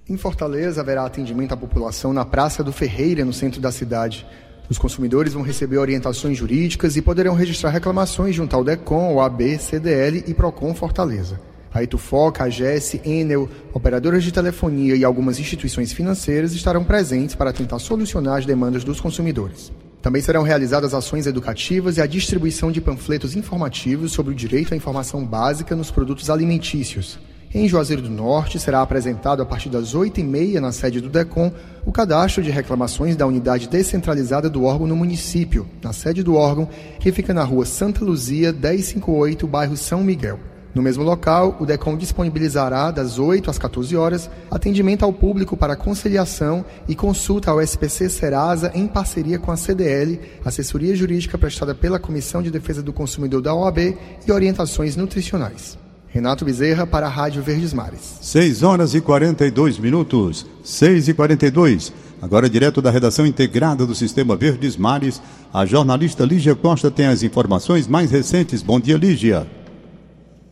Em 0.10 0.16
Fortaleza 0.16 0.80
haverá 0.80 1.06
atendimento 1.06 1.52
à 1.52 1.58
população 1.58 2.14
na 2.14 2.24
Praça 2.24 2.64
do 2.64 2.72
Ferreira, 2.72 3.26
no 3.26 3.34
centro 3.34 3.60
da 3.60 3.70
cidade. 3.70 4.26
Os 4.70 4.78
consumidores 4.78 5.34
vão 5.34 5.44
receber 5.44 5.80
orientações 5.80 6.38
jurídicas 6.38 6.96
e 6.96 7.02
poderão 7.02 7.36
registrar 7.36 7.72
reclamações 7.72 8.34
junto 8.34 8.56
ao 8.56 8.64
DECOM, 8.64 9.16
OAB, 9.16 9.60
CDL 9.60 10.24
e 10.26 10.34
PROCON 10.34 10.74
Fortaleza. 10.74 11.42
A 11.78 11.84
Itufoca, 11.84 12.44
a 12.44 12.50
GES, 12.50 13.00
Enel, 13.06 13.48
operadoras 13.72 14.24
de 14.24 14.32
telefonia 14.32 14.96
e 14.96 15.06
algumas 15.06 15.40
instituições 15.40 15.94
financeiras 15.94 16.54
estarão 16.54 16.84
presentes 16.84 17.36
para 17.36 17.54
tentar 17.54 17.78
solucionar 17.78 18.40
as 18.40 18.48
demandas 18.48 18.84
dos 18.84 19.00
consumidores. 19.00 19.72
Também 20.02 20.20
serão 20.20 20.42
realizadas 20.42 20.96
ações 20.96 21.28
educativas 21.28 21.98
e 21.98 22.02
a 22.02 22.08
distribuição 22.08 22.72
de 22.72 22.82
panfletos 22.82 23.36
informativos 23.36 24.12
sobre 24.12 24.34
o 24.34 24.36
direito 24.36 24.74
à 24.74 24.78
informação 24.78 25.24
básica 25.24 25.76
nos 25.76 25.92
produtos 25.92 26.32
alimentícios. 26.32 27.20
Em 27.54 27.68
Juazeiro 27.68 28.02
do 28.02 28.10
Norte, 28.10 28.60
será 28.60 28.82
apresentado 28.82 29.44
a 29.44 29.46
partir 29.46 29.70
das 29.70 29.96
8h30 29.96 30.60
na 30.60 30.72
sede 30.72 31.00
do 31.00 31.10
DECOM 31.10 31.52
o 31.86 31.92
cadastro 31.92 32.42
de 32.42 32.50
reclamações 32.50 33.16
da 33.16 33.28
unidade 33.28 33.70
descentralizada 33.70 34.50
do 34.50 34.64
órgão 34.64 34.88
no 34.88 34.96
município, 34.96 35.68
na 35.84 35.94
sede 35.94 36.24
do 36.24 36.34
órgão, 36.34 36.68
que 37.00 37.12
fica 37.12 37.36
na 37.36 37.44
rua 37.44 37.66
Santa 37.66 38.04
Luzia, 38.04 38.52
1058, 38.52 39.46
bairro 39.46 39.78
São 39.78 40.04
Miguel. 40.04 40.40
No 40.78 40.84
mesmo 40.84 41.04
local, 41.04 41.58
o 41.60 41.66
DECOM 41.66 41.98
disponibilizará, 41.98 42.92
das 42.92 43.18
8 43.18 43.50
às 43.50 43.58
14 43.58 43.98
horas, 43.98 44.30
atendimento 44.52 45.04
ao 45.04 45.12
público 45.12 45.58
para 45.58 45.76
conciliação 45.76 46.64
e 46.88 46.94
consulta 46.94 47.50
ao 47.50 47.60
SPC 47.60 48.08
Serasa 48.12 48.72
em 48.76 48.86
parceria 48.86 49.40
com 49.40 49.52
a 49.52 49.58
CDL, 49.58 50.20
assessoria 50.46 50.96
jurídica 50.96 51.36
prestada 51.36 51.74
pela 51.74 51.98
Comissão 51.98 52.44
de 52.44 52.52
Defesa 52.52 52.84
do 52.84 52.94
Consumidor 52.94 53.42
da 53.42 53.56
OAB 53.56 53.98
e 54.28 54.32
orientações 54.32 54.96
nutricionais. 54.96 55.80
Renato 56.10 56.46
Bezerra 56.46 56.86
para 56.86 57.08
a 57.08 57.10
Rádio 57.10 57.42
Verdes 57.42 57.74
Mares. 57.74 58.20
6 58.22 58.62
horas 58.62 58.94
e 58.94 59.02
42 59.02 59.80
minutos. 59.80 60.46
6 60.64 61.08
e 61.08 61.14
42. 61.16 61.92
Agora, 62.22 62.48
direto 62.48 62.84
da 62.84 62.92
redação 62.92 63.26
integrada 63.26 63.84
do 63.84 63.96
Sistema 63.96 64.36
Verdes 64.36 64.78
Mares, 64.78 65.20
a 65.52 65.66
jornalista 65.66 66.24
Lígia 66.24 66.54
Costa 66.56 66.92
tem 66.92 67.08
as 67.08 67.24
informações 67.24 67.88
mais 67.88 68.12
recentes. 68.12 68.62
Bom 68.62 68.80
dia, 68.80 68.96
Lígia. 68.96 69.48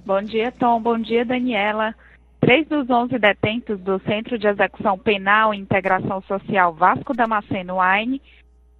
Bom 0.06 0.22
dia, 0.22 0.52
Tom. 0.52 0.80
Bom 0.80 1.00
dia, 1.00 1.26
Daniela. 1.26 1.96
Três 2.40 2.68
dos 2.68 2.88
onze 2.92 3.18
detentos 3.18 3.80
do 3.80 3.98
Centro 4.02 4.38
de 4.38 4.48
Execução 4.48 5.00
Penal 5.00 5.52
e 5.52 5.58
Integração 5.58 6.22
Social 6.22 6.76
Vasco 6.76 7.12
da 7.16 7.26
Maceno 7.26 7.82
AINE, 7.82 8.22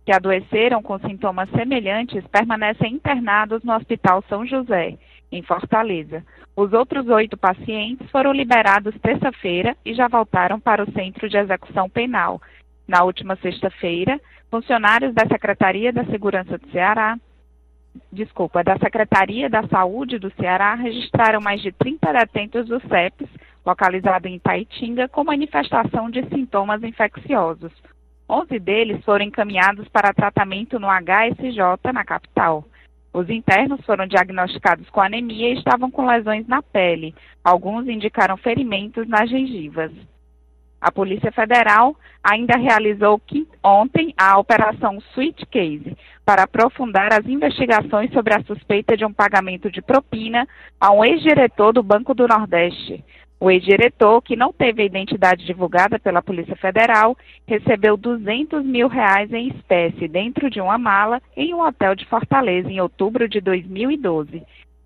que 0.06 0.12
adoeceram 0.12 0.84
com 0.84 1.00
sintomas 1.00 1.50
semelhantes, 1.50 2.24
permanecem 2.28 2.94
internados 2.94 3.64
no 3.64 3.74
Hospital 3.74 4.24
São 4.30 4.46
José, 4.46 5.00
em 5.32 5.42
Fortaleza. 5.42 6.24
Os 6.56 6.72
outros 6.74 7.08
oito 7.08 7.36
pacientes 7.36 8.08
foram 8.12 8.32
liberados 8.32 8.94
terça-feira 9.02 9.76
e 9.84 9.96
já 9.96 10.08
voltaram 10.08 10.60
para 10.60 10.84
o 10.84 10.92
Centro 10.92 11.28
de 11.28 11.38
Execução 11.38 11.90
Penal. 11.90 12.40
Na 12.88 13.04
última 13.04 13.36
sexta-feira, 13.38 14.22
funcionários 14.52 15.12
da 15.16 15.26
Secretaria 15.26 15.92
da 15.92 16.06
Segurança 16.06 16.60
do 16.60 16.70
Ceará, 16.70 17.18
desculpa, 18.12 18.64
da 18.64 18.78
Secretaria 18.78 19.50
da 19.50 19.68
Saúde 19.68 20.18
do 20.20 20.32
Ceará 20.32 20.76
registraram 20.76 21.42
mais 21.42 21.62
de 21.62 21.72
30 21.72 22.12
detentos 22.12 22.68
do 22.68 22.80
CEPS, 22.88 23.30
localizado 23.66 24.28
em 24.28 24.36
Itaitinga, 24.36 25.08
com 25.08 25.24
manifestação 25.24 26.10
de 26.10 26.24
sintomas 26.30 26.84
infecciosos. 26.84 27.72
Onze 28.30 28.60
deles 28.60 29.04
foram 29.04 29.26
encaminhados 29.26 29.88
para 29.90 30.14
tratamento 30.14 30.80
no 30.80 30.88
HSJ, 30.88 31.94
na 31.94 32.04
capital. 32.04 32.66
Os 33.14 33.30
internos 33.30 33.80
foram 33.86 34.08
diagnosticados 34.08 34.90
com 34.90 35.00
anemia 35.00 35.50
e 35.50 35.58
estavam 35.58 35.90
com 35.90 36.06
lesões 36.06 36.48
na 36.48 36.62
pele. 36.62 37.16
Alguns 37.44 37.88
indicaram 37.88 38.36
ferimentos 38.36 39.08
nas 39.08 39.30
gengivas. 39.30 39.92
A 40.86 40.92
Polícia 40.92 41.32
Federal 41.32 41.96
ainda 42.24 42.56
realizou 42.58 43.20
ontem 43.64 44.14
a 44.16 44.38
Operação 44.38 45.00
Sweet 45.14 45.44
Case 45.48 45.98
para 46.24 46.44
aprofundar 46.44 47.12
as 47.12 47.26
investigações 47.26 48.14
sobre 48.14 48.36
a 48.36 48.44
suspeita 48.44 48.96
de 48.96 49.04
um 49.04 49.12
pagamento 49.12 49.72
de 49.72 49.82
propina 49.82 50.48
a 50.80 50.92
um 50.92 51.04
ex-diretor 51.04 51.74
do 51.74 51.82
Banco 51.82 52.14
do 52.14 52.28
Nordeste. 52.28 53.04
O 53.40 53.50
ex-diretor, 53.50 54.22
que 54.22 54.36
não 54.36 54.54
teve 54.54 54.84
a 54.84 54.86
identidade 54.86 55.44
divulgada 55.44 55.98
pela 55.98 56.22
Polícia 56.22 56.56
Federal, 56.56 57.18
recebeu 57.48 57.98
200 57.98 58.64
mil 58.64 58.88
reais 58.88 59.34
em 59.34 59.48
espécie 59.48 60.08
dentro 60.08 60.52
de 60.52 60.62
uma 60.62 60.78
mala 60.78 61.20
em 61.36 61.52
um 61.52 61.62
hotel 61.62 61.96
de 61.96 62.06
Fortaleza 62.06 62.70
em 62.70 62.80
outubro 62.80 63.28
de 63.28 63.42
2012. 63.42 64.44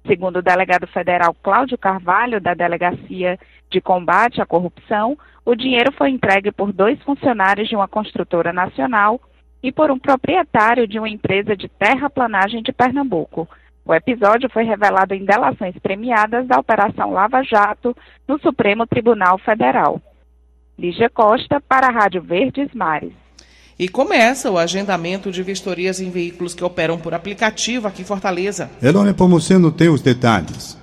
Segundo 0.07 0.37
o 0.37 0.41
delegado 0.41 0.87
federal 0.87 1.35
Cláudio 1.43 1.77
Carvalho, 1.77 2.39
da 2.39 2.53
Delegacia 2.53 3.37
de 3.69 3.81
Combate 3.81 4.41
à 4.41 4.45
Corrupção, 4.45 5.17
o 5.45 5.55
dinheiro 5.55 5.91
foi 5.91 6.09
entregue 6.09 6.51
por 6.51 6.71
dois 6.71 7.01
funcionários 7.03 7.67
de 7.67 7.75
uma 7.75 7.87
construtora 7.87 8.53
nacional 8.53 9.19
e 9.61 9.71
por 9.71 9.91
um 9.91 9.99
proprietário 9.99 10.87
de 10.87 10.97
uma 10.97 11.09
empresa 11.09 11.55
de 11.55 11.67
terraplanagem 11.67 12.61
de 12.61 12.71
Pernambuco. 12.71 13.47
O 13.85 13.93
episódio 13.93 14.49
foi 14.51 14.63
revelado 14.63 15.13
em 15.13 15.25
delações 15.25 15.75
premiadas 15.79 16.47
da 16.47 16.59
Operação 16.59 17.11
Lava 17.11 17.41
Jato 17.43 17.95
no 18.27 18.39
Supremo 18.39 18.85
Tribunal 18.85 19.37
Federal. 19.39 20.01
Lígia 20.77 21.09
Costa, 21.09 21.59
para 21.59 21.87
a 21.87 21.91
Rádio 21.91 22.21
Verdes 22.21 22.73
Mares. 22.73 23.11
E 23.77 23.87
começa 23.87 24.51
o 24.51 24.57
agendamento 24.57 25.31
de 25.31 25.41
vistorias 25.41 25.99
em 25.99 26.09
veículos 26.09 26.53
que 26.53 26.63
operam 26.63 26.97
por 26.97 27.13
aplicativo 27.13 27.87
aqui 27.87 28.01
em 28.01 28.05
Fortaleza. 28.05 28.69
Elônia 28.81 29.13
Pomuceno 29.13 29.71
tem 29.71 29.89
os 29.89 30.01
detalhes. 30.01 30.77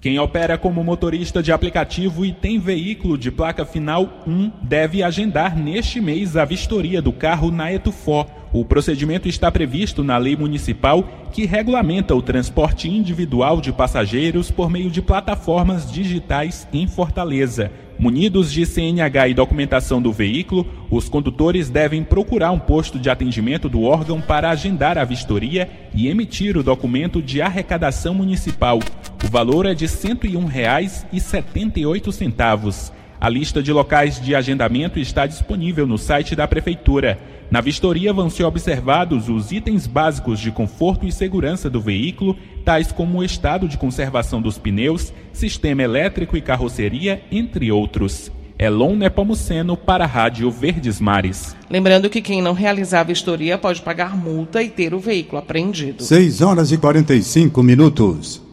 Quem 0.00 0.18
opera 0.18 0.56
como 0.56 0.82
motorista 0.82 1.42
de 1.42 1.52
aplicativo 1.52 2.24
e 2.24 2.32
tem 2.32 2.58
veículo 2.58 3.18
de 3.18 3.30
placa 3.30 3.66
final 3.66 4.22
1 4.26 4.50
deve 4.62 5.02
agendar 5.02 5.54
neste 5.54 6.00
mês 6.00 6.38
a 6.38 6.44
vistoria 6.46 7.02
do 7.02 7.12
carro 7.12 7.50
na 7.50 7.70
Etufó, 7.70 8.26
O 8.52 8.64
procedimento 8.64 9.28
está 9.28 9.52
previsto 9.52 10.02
na 10.02 10.16
lei 10.16 10.34
municipal 10.34 11.04
que 11.30 11.46
regulamenta 11.46 12.16
o 12.16 12.22
transporte 12.22 12.88
individual 12.88 13.60
de 13.60 13.72
passageiros 13.72 14.50
por 14.50 14.68
meio 14.68 14.90
de 14.90 15.00
plataformas 15.00 15.92
digitais 15.92 16.66
em 16.72 16.88
Fortaleza. 16.88 17.70
Munidos 17.96 18.50
de 18.50 18.66
CNH 18.66 19.28
e 19.28 19.34
documentação 19.34 20.02
do 20.02 20.10
veículo, 20.10 20.66
os 20.90 21.08
condutores 21.08 21.70
devem 21.70 22.02
procurar 22.02 22.50
um 22.50 22.58
posto 22.58 22.98
de 22.98 23.10
atendimento 23.10 23.68
do 23.68 23.82
órgão 23.82 24.20
para 24.20 24.50
agendar 24.50 24.98
a 24.98 25.04
vistoria 25.04 25.70
e 25.94 26.08
emitir 26.08 26.56
o 26.56 26.62
documento 26.62 27.22
de 27.22 27.40
arrecadação 27.40 28.14
municipal. 28.14 28.80
O 29.24 29.28
valor 29.28 29.66
é 29.66 29.74
de 29.74 29.86
R$ 29.86 29.92
101,78. 29.92 32.92
A 33.20 33.28
lista 33.28 33.62
de 33.62 33.70
locais 33.70 34.18
de 34.18 34.34
agendamento 34.34 34.98
está 34.98 35.26
disponível 35.26 35.86
no 35.86 35.98
site 35.98 36.34
da 36.34 36.48
Prefeitura. 36.48 37.18
Na 37.50 37.60
vistoria 37.60 38.14
vão 38.14 38.30
ser 38.30 38.44
observados 38.44 39.28
os 39.28 39.52
itens 39.52 39.86
básicos 39.86 40.40
de 40.40 40.50
conforto 40.50 41.06
e 41.06 41.12
segurança 41.12 41.68
do 41.68 41.82
veículo, 41.82 42.34
tais 42.64 42.90
como 42.90 43.18
o 43.18 43.24
estado 43.24 43.68
de 43.68 43.76
conservação 43.76 44.40
dos 44.40 44.56
pneus, 44.56 45.12
sistema 45.34 45.82
elétrico 45.82 46.34
e 46.34 46.40
carroceria, 46.40 47.20
entre 47.30 47.70
outros. 47.70 48.32
Elon 48.58 48.96
Nepomuceno 48.96 49.76
para 49.76 50.04
a 50.04 50.06
Rádio 50.06 50.50
Verdes 50.50 50.98
Mares. 51.00 51.54
Lembrando 51.68 52.08
que 52.08 52.22
quem 52.22 52.40
não 52.40 52.54
realizar 52.54 53.00
a 53.00 53.04
vistoria 53.04 53.58
pode 53.58 53.82
pagar 53.82 54.16
multa 54.16 54.62
e 54.62 54.70
ter 54.70 54.94
o 54.94 54.98
veículo 54.98 55.40
apreendido. 55.40 56.04
6 56.04 56.40
horas 56.40 56.72
e 56.72 56.78
45 56.78 57.62
minutos. 57.62 58.49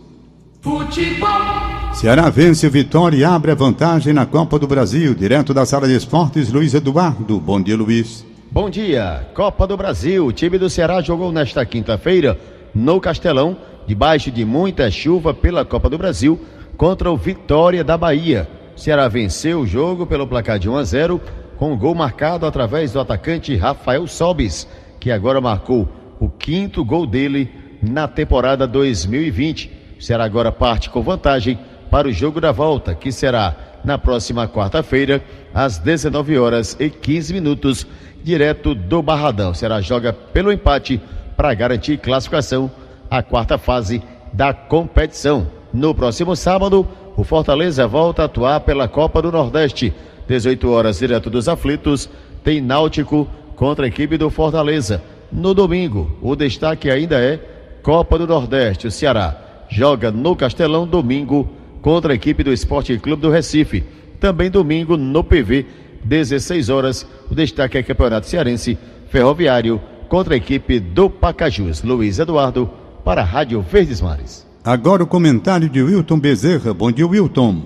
Futebol. 0.68 1.94
Ceará 1.94 2.30
vence 2.30 2.68
Vitória 2.68 3.16
e 3.16 3.24
abre 3.24 3.52
a 3.52 3.56
vantagem 3.56 4.12
na 4.12 4.26
Copa 4.26 4.60
do 4.60 4.68
Brasil. 4.68 5.16
Direto 5.16 5.54
da 5.54 5.66
sala 5.66 5.88
de 5.88 5.96
esportes, 5.96 6.52
Luiz 6.52 6.74
Eduardo. 6.74 7.40
Bom 7.40 7.62
dia, 7.62 7.78
Luiz. 7.78 8.26
Bom 8.52 8.70
dia. 8.70 9.26
Copa 9.34 9.66
do 9.66 9.78
Brasil. 9.78 10.26
O 10.26 10.34
time 10.34 10.58
do 10.58 10.70
Ceará 10.70 11.02
jogou 11.02 11.32
nesta 11.32 11.66
quinta-feira 11.66 12.38
no 12.76 13.00
Castelão, 13.00 13.56
debaixo 13.88 14.30
de 14.30 14.44
muita 14.44 14.92
chuva 14.92 15.34
pela 15.34 15.64
Copa 15.64 15.90
do 15.90 15.98
Brasil, 15.98 16.38
contra 16.76 17.10
o 17.10 17.16
Vitória 17.16 17.82
da 17.82 17.98
Bahia. 17.98 18.46
O 18.76 18.80
Ceará 18.80 19.08
venceu 19.08 19.62
o 19.62 19.66
jogo 19.66 20.06
pelo 20.06 20.28
placar 20.28 20.60
de 20.60 20.68
1 20.68 20.76
a 20.76 20.84
0, 20.84 21.22
com 21.56 21.72
o 21.72 21.78
gol 21.78 21.96
marcado 21.96 22.46
através 22.46 22.92
do 22.92 23.00
atacante 23.00 23.56
Rafael 23.56 24.06
Sobis, 24.06 24.68
que 25.00 25.12
agora 25.12 25.40
marcou 25.40 25.88
o 26.20 26.28
quinto 26.28 26.84
gol 26.84 27.08
dele 27.08 27.50
na 27.82 28.06
temporada 28.06 28.68
2020. 28.68 29.77
O 30.00 30.04
Ceará 30.04 30.26
agora 30.26 30.52
parte 30.52 30.90
com 30.90 31.02
vantagem 31.02 31.58
para 31.90 32.08
o 32.08 32.12
jogo 32.12 32.40
da 32.40 32.52
volta, 32.52 32.94
que 32.94 33.12
será 33.12 33.56
na 33.84 33.98
próxima 33.98 34.48
quarta-feira, 34.48 35.24
às 35.54 35.78
19 35.78 36.38
horas 36.38 36.76
e 36.80 36.90
15 36.90 37.34
minutos 37.34 37.88
direto 38.24 38.76
do 38.76 39.02
Barradão. 39.02 39.54
Será 39.54 39.82
joga 39.82 40.12
pelo 40.12 40.52
empate 40.52 41.02
para 41.36 41.54
garantir 41.54 41.98
classificação 41.98 42.70
à 43.10 43.24
quarta 43.24 43.58
fase 43.58 44.04
da 44.34 44.54
competição. 44.54 45.48
No 45.74 45.96
próximo 45.96 46.36
sábado, 46.36 46.88
o 47.16 47.24
Fortaleza 47.24 47.88
volta 47.88 48.24
a 48.24 48.26
atuar 48.26 48.60
pela 48.62 48.88
Copa 48.88 49.22
do 49.22 49.32
Nordeste. 49.32 49.94
18 50.28 50.70
horas 50.70 51.00
direto 51.00 51.30
dos 51.30 51.48
aflitos, 51.48 52.10
tem 52.44 52.62
Náutico 52.62 53.28
contra 53.56 53.86
a 53.86 53.88
equipe 53.88 54.18
do 54.18 54.30
Fortaleza. 54.30 55.02
No 55.32 55.54
domingo, 55.54 56.18
o 56.22 56.36
destaque 56.36 56.90
ainda 56.90 57.18
é 57.20 57.40
Copa 57.82 58.18
do 58.18 58.28
Nordeste. 58.28 58.88
O 58.88 58.92
Ceará 58.92 59.47
joga 59.70 60.12
no 60.12 60.36
Castelão 60.36 60.88
domingo 60.88 61.50
contra 61.82 62.14
a 62.14 62.16
equipe 62.16 62.44
do 62.44 62.52
Esporte 62.52 62.98
Clube 62.98 63.22
do 63.22 63.30
Recife. 63.30 63.84
Também 64.20 64.50
domingo 64.50 64.98
no 64.98 65.24
PV 65.24 65.66
16 66.04 66.70
horas. 66.70 67.08
O 67.30 67.36
destaque 67.36 67.78
é 67.78 67.84
Campeonato 67.84 68.28
Cearense 68.28 68.78
Ferroviário 69.10 69.82
contra 70.08 70.34
a 70.34 70.38
equipe 70.38 70.80
do 70.80 71.10
Pacajus. 71.10 71.84
Luiz 71.84 72.20
Eduardo 72.20 72.70
para 73.04 73.22
a 73.22 73.26
Rádio 73.26 73.62
Verdes 73.62 74.02
Mares. 74.02 74.46
Agora 74.64 75.04
o 75.04 75.08
comentário 75.08 75.70
de 75.70 75.82
Wilton 75.82 76.20
Bezerra. 76.20 76.74
Bom 76.74 76.92
dia, 76.92 77.08
Wilton. 77.08 77.64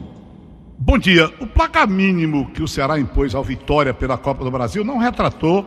Bom 0.78 0.98
dia. 0.98 1.32
O 1.40 1.48
placar 1.48 1.88
mínimo 1.88 2.52
que 2.52 2.62
o 2.62 2.68
Ceará 2.68 3.00
impôs 3.00 3.34
ao 3.34 3.44
Vitória 3.44 3.94
pela 3.94 4.18
Copa 4.18 4.44
do 4.44 4.52
Brasil 4.52 4.84
não 4.84 4.98
retratou 4.98 5.66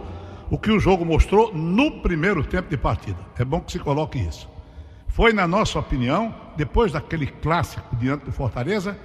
o 0.51 0.59
que 0.59 0.71
o 0.71 0.79
jogo 0.79 1.05
mostrou 1.05 1.53
no 1.53 1.91
primeiro 2.03 2.45
tempo 2.45 2.69
de 2.69 2.77
partida. 2.77 3.19
É 3.39 3.45
bom 3.45 3.61
que 3.61 3.73
se 3.73 3.79
coloque 3.79 4.19
isso. 4.19 4.49
Foi, 5.15 5.33
na 5.33 5.49
nossa 5.49 5.79
opinião, 5.79 6.35
depois 6.57 6.93
daquele 6.93 7.27
clássico 7.27 7.97
diante 7.97 8.27
do 8.27 8.33
Fortaleza, 8.33 8.99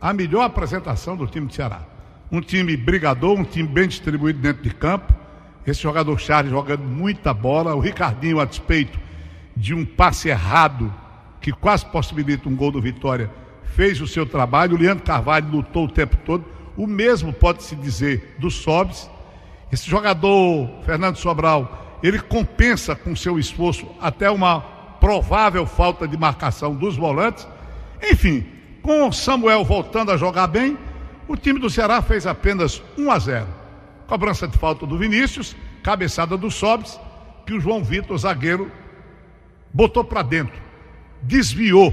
a 0.00 0.12
melhor 0.12 0.44
apresentação 0.44 1.16
do 1.16 1.26
time 1.26 1.48
do 1.48 1.52
Ceará 1.52 1.94
um 2.30 2.40
time 2.40 2.76
brigador, 2.76 3.38
um 3.38 3.44
time 3.44 3.68
bem 3.68 3.86
distribuído 3.86 4.40
dentro 4.40 4.62
de 4.62 4.70
campo. 4.70 5.14
Esse 5.66 5.80
jogador 5.80 6.18
Charles 6.18 6.50
jogando 6.50 6.82
muita 6.82 7.32
bola. 7.32 7.74
O 7.74 7.80
Ricardinho, 7.80 8.40
a 8.40 8.44
despeito 8.44 8.98
de 9.56 9.72
um 9.72 9.84
passe 9.84 10.28
errado 10.28 10.92
que 11.40 11.52
quase 11.52 11.86
possibilita 11.86 12.48
um 12.48 12.56
gol 12.56 12.72
do 12.72 12.80
Vitória, 12.80 13.30
fez 13.62 14.00
o 14.00 14.06
seu 14.06 14.26
trabalho. 14.26 14.76
O 14.76 14.80
Leandro 14.80 15.04
Carvalho 15.04 15.48
lutou 15.48 15.84
o 15.84 15.90
tempo 15.90 16.16
todo. 16.24 16.44
O 16.76 16.86
mesmo 16.86 17.32
pode-se 17.32 17.76
dizer 17.76 18.36
do 18.38 18.50
Sobs. 18.50 19.08
Esse 19.70 19.88
jogador, 19.88 20.68
Fernando 20.84 21.16
Sobral, 21.16 21.98
ele 22.02 22.18
compensa 22.18 22.96
com 22.96 23.14
seu 23.14 23.38
esforço 23.38 23.86
até 24.00 24.30
uma 24.30 24.73
provável 25.04 25.66
falta 25.66 26.08
de 26.08 26.16
marcação 26.16 26.74
dos 26.74 26.96
volantes. 26.96 27.46
Enfim, 28.10 28.46
com 28.80 29.06
o 29.06 29.12
Samuel 29.12 29.62
voltando 29.62 30.10
a 30.10 30.16
jogar 30.16 30.46
bem, 30.46 30.78
o 31.28 31.36
time 31.36 31.60
do 31.60 31.68
Ceará 31.68 32.00
fez 32.00 32.26
apenas 32.26 32.82
1 32.96 33.10
a 33.10 33.18
0. 33.18 33.46
Cobrança 34.06 34.48
de 34.48 34.56
falta 34.56 34.86
do 34.86 34.96
Vinícius, 34.96 35.54
cabeçada 35.82 36.38
do 36.38 36.50
Sobs, 36.50 36.98
que 37.44 37.52
o 37.52 37.60
João 37.60 37.84
Vitor, 37.84 38.16
zagueiro, 38.16 38.72
botou 39.70 40.02
para 40.02 40.22
dentro, 40.22 40.58
desviou 41.20 41.92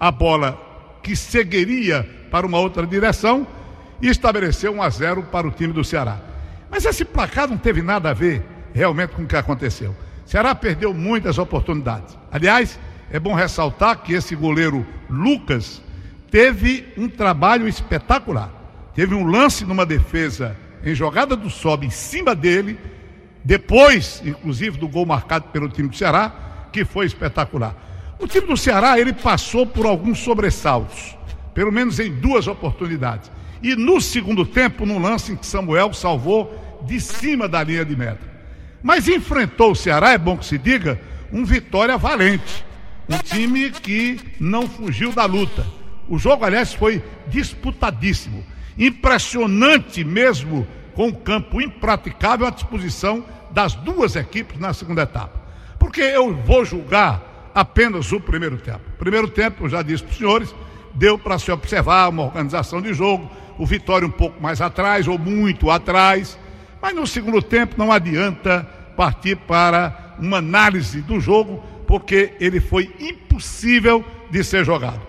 a 0.00 0.10
bola 0.10 0.60
que 1.00 1.14
seguiria 1.14 2.02
para 2.28 2.44
uma 2.44 2.58
outra 2.58 2.84
direção 2.84 3.46
e 4.00 4.08
estabeleceu 4.08 4.72
1 4.72 4.82
a 4.82 4.90
0 4.90 5.22
para 5.30 5.46
o 5.46 5.52
time 5.52 5.72
do 5.72 5.84
Ceará. 5.84 6.20
Mas 6.68 6.84
esse 6.84 7.04
placar 7.04 7.46
não 7.46 7.56
teve 7.56 7.82
nada 7.82 8.10
a 8.10 8.12
ver 8.12 8.42
realmente 8.74 9.10
com 9.10 9.22
o 9.22 9.28
que 9.28 9.36
aconteceu. 9.36 9.94
Ceará 10.24 10.54
perdeu 10.54 10.94
muitas 10.94 11.38
oportunidades. 11.38 12.16
Aliás, 12.30 12.78
é 13.10 13.18
bom 13.18 13.34
ressaltar 13.34 14.02
que 14.02 14.14
esse 14.14 14.34
goleiro 14.34 14.86
Lucas 15.08 15.82
teve 16.30 16.86
um 16.96 17.08
trabalho 17.08 17.68
espetacular. 17.68 18.50
Teve 18.94 19.14
um 19.14 19.26
lance 19.26 19.64
numa 19.64 19.84
defesa 19.84 20.56
em 20.84 20.94
jogada 20.94 21.36
do 21.36 21.50
sobe 21.50 21.86
em 21.86 21.90
cima 21.90 22.34
dele, 22.34 22.78
depois, 23.44 24.22
inclusive, 24.24 24.78
do 24.78 24.88
gol 24.88 25.04
marcado 25.04 25.46
pelo 25.48 25.68
time 25.68 25.88
do 25.88 25.96
Ceará, 25.96 26.68
que 26.72 26.84
foi 26.84 27.06
espetacular. 27.06 27.74
O 28.18 28.26
time 28.26 28.46
do 28.46 28.56
Ceará, 28.56 28.98
ele 28.98 29.12
passou 29.12 29.66
por 29.66 29.84
alguns 29.84 30.20
sobressaltos, 30.20 31.16
pelo 31.52 31.72
menos 31.72 31.98
em 31.98 32.10
duas 32.10 32.46
oportunidades. 32.46 33.30
E 33.62 33.76
no 33.76 34.00
segundo 34.00 34.46
tempo, 34.46 34.86
num 34.86 35.00
lance 35.00 35.32
em 35.32 35.36
que 35.36 35.46
Samuel 35.46 35.92
salvou 35.92 36.80
de 36.86 37.00
cima 37.00 37.48
da 37.48 37.62
linha 37.62 37.84
de 37.84 37.96
meta. 37.96 38.31
Mas 38.82 39.08
enfrentou 39.08 39.72
o 39.72 39.76
Ceará, 39.76 40.10
é 40.10 40.18
bom 40.18 40.36
que 40.36 40.44
se 40.44 40.58
diga, 40.58 41.00
um 41.32 41.44
vitória 41.44 41.96
valente. 41.96 42.64
Um 43.08 43.18
time 43.18 43.70
que 43.70 44.18
não 44.40 44.68
fugiu 44.68 45.12
da 45.12 45.24
luta 45.24 45.66
o 46.08 46.18
jogo, 46.18 46.44
aliás, 46.44 46.74
foi 46.74 47.02
disputadíssimo. 47.28 48.44
Impressionante 48.78 50.04
mesmo, 50.04 50.66
com 50.94 51.08
o 51.08 51.14
campo 51.14 51.58
impraticável 51.58 52.46
à 52.46 52.50
disposição 52.50 53.24
das 53.50 53.74
duas 53.74 54.16
equipes 54.16 54.58
na 54.58 54.74
segunda 54.74 55.02
etapa. 55.02 55.40
Porque 55.78 56.00
eu 56.00 56.34
vou 56.34 56.64
julgar 56.64 57.50
apenas 57.54 58.12
o 58.12 58.20
primeiro 58.20 58.58
tempo. 58.58 58.80
Primeiro 58.98 59.28
tempo, 59.28 59.64
eu 59.64 59.68
já 59.70 59.80
disse 59.80 60.02
para 60.02 60.12
os 60.12 60.18
senhores, 60.18 60.54
deu 60.94 61.18
para 61.18 61.38
se 61.38 61.50
observar 61.50 62.10
uma 62.10 62.24
organização 62.24 62.82
de 62.82 62.92
jogo, 62.92 63.30
o 63.58 63.64
Vitória 63.64 64.06
um 64.06 64.10
pouco 64.10 64.38
mais 64.42 64.60
atrás 64.60 65.08
ou 65.08 65.18
muito 65.18 65.70
atrás, 65.70 66.38
mas 66.82 66.94
no 66.94 67.06
segundo 67.06 67.40
tempo 67.40 67.76
não 67.78 67.92
adianta 67.92 68.66
partir 68.96 69.36
para 69.36 70.16
uma 70.18 70.38
análise 70.38 71.00
do 71.00 71.20
jogo, 71.20 71.62
porque 71.86 72.34
ele 72.40 72.60
foi 72.60 72.92
impossível 72.98 74.04
de 74.30 74.42
ser 74.42 74.64
jogado. 74.64 75.00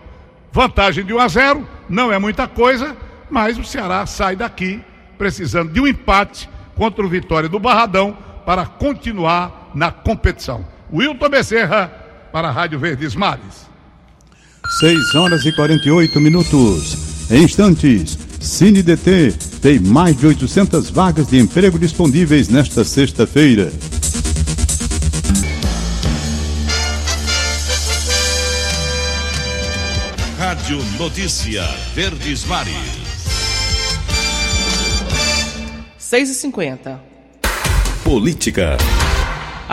Vantagem 0.52 1.04
de 1.04 1.14
1 1.14 1.20
a 1.20 1.28
0, 1.28 1.68
não 1.90 2.14
é 2.14 2.20
muita 2.20 2.48
coisa, 2.48 2.96
mas 3.30 3.58
o 3.58 3.64
Ceará 3.64 4.06
sai 4.06 4.36
daqui 4.36 4.80
precisando 5.18 5.72
de 5.72 5.80
um 5.80 5.88
empate 5.88 6.48
contra 6.76 7.04
o 7.04 7.10
Vitória 7.10 7.50
do 7.50 7.60
Barradão 7.60 8.18
para 8.46 8.66
continuar 8.66 9.72
na 9.74 9.92
competição. 9.92 10.66
Wilton 10.92 11.30
Becerra 11.30 11.88
para 12.32 12.50
a 12.50 12.52
Rádio 12.52 12.78
Verdes 12.78 13.16
Mares. 13.16 13.68
6 14.80 15.16
horas 15.16 15.46
e 15.46 15.52
48 15.56 16.20
minutos. 16.20 17.32
Em 17.32 17.44
instantes, 17.44 18.18
Cine 18.40 18.84
DT 18.84 19.53
tem 19.64 19.80
mais 19.80 20.18
de 20.18 20.28
800 20.28 20.90
vagas 20.90 21.28
de 21.28 21.40
emprego 21.40 21.80
disponíveis 21.80 22.50
nesta 22.50 22.84
sexta-feira. 22.84 23.72
Rádio 30.38 30.84
Notícia 31.00 31.64
Verdes 31.96 32.44
Mares. 32.44 32.74
6 35.98 36.30
e 36.30 36.34
50 36.34 37.02
Política. 38.04 38.78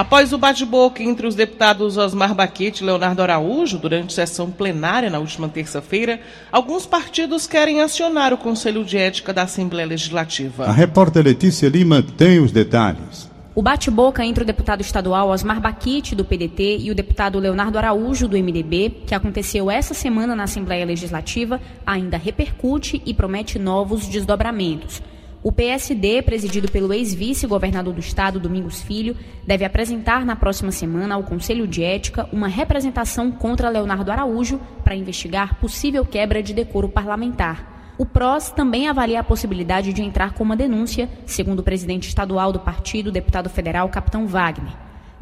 Após 0.01 0.33
o 0.33 0.39
bate-boca 0.39 1.03
entre 1.03 1.27
os 1.27 1.35
deputados 1.35 1.99
Osmar 1.99 2.35
Baquete 2.35 2.83
e 2.83 2.87
Leonardo 2.87 3.21
Araújo, 3.21 3.77
durante 3.77 4.15
sessão 4.15 4.51
plenária 4.51 5.11
na 5.11 5.19
última 5.19 5.47
terça-feira, 5.47 6.19
alguns 6.51 6.87
partidos 6.87 7.47
querem 7.47 7.83
acionar 7.83 8.33
o 8.33 8.39
Conselho 8.39 8.83
de 8.83 8.97
Ética 8.97 9.31
da 9.31 9.43
Assembleia 9.43 9.87
Legislativa. 9.87 10.65
A 10.65 10.73
repórter 10.73 11.23
Letícia 11.23 11.69
Lima 11.69 12.03
tem 12.03 12.41
os 12.41 12.51
detalhes. 12.51 13.31
O 13.55 13.61
bate-boca 13.61 14.25
entre 14.25 14.43
o 14.43 14.47
deputado 14.47 14.81
estadual 14.81 15.29
Osmar 15.29 15.61
Baquite, 15.61 16.15
do 16.15 16.25
PDT, 16.25 16.79
e 16.79 16.91
o 16.91 16.95
deputado 16.95 17.39
Leonardo 17.39 17.77
Araújo, 17.77 18.27
do 18.27 18.39
MDB, 18.39 19.03
que 19.07 19.15
aconteceu 19.15 19.71
essa 19.71 19.93
semana 19.93 20.35
na 20.35 20.45
Assembleia 20.45 20.87
Legislativa, 20.87 21.61
ainda 21.85 22.17
repercute 22.17 23.03
e 23.05 23.13
promete 23.13 23.59
novos 23.59 24.07
desdobramentos. 24.07 25.03
O 25.43 25.51
PSD, 25.51 26.21
presidido 26.21 26.71
pelo 26.71 26.93
ex-vice-governador 26.93 27.95
do 27.95 28.01
estado, 28.01 28.39
Domingos 28.39 28.83
Filho, 28.83 29.17
deve 29.47 29.65
apresentar 29.65 30.27
na 30.27 30.37
próxima 30.37 30.71
semana 30.71 31.15
ao 31.15 31.23
Conselho 31.23 31.67
de 31.67 31.83
Ética 31.83 32.29
uma 32.31 32.47
representação 32.47 33.33
contra 33.33 33.71
Leonardo 33.71 34.13
Araújo 34.13 34.61
para 34.85 34.95
investigar 34.95 35.55
possível 35.55 36.05
quebra 36.05 36.43
de 36.43 36.53
decoro 36.53 36.91
parlamentar. 36.91 37.95
O 37.97 38.05
PROS 38.05 38.51
também 38.51 38.87
avalia 38.87 39.21
a 39.21 39.25
possibilidade 39.25 39.95
de 39.95 40.03
entrar 40.03 40.35
com 40.35 40.45
uma 40.45 40.57
denúncia, 40.57 41.09
segundo 41.25 41.61
o 41.61 41.65
presidente 41.65 42.07
estadual 42.07 42.53
do 42.53 42.61
partido, 42.61 43.11
deputado 43.11 43.49
federal 43.49 43.89
Capitão 43.89 44.27
Wagner. 44.27 44.75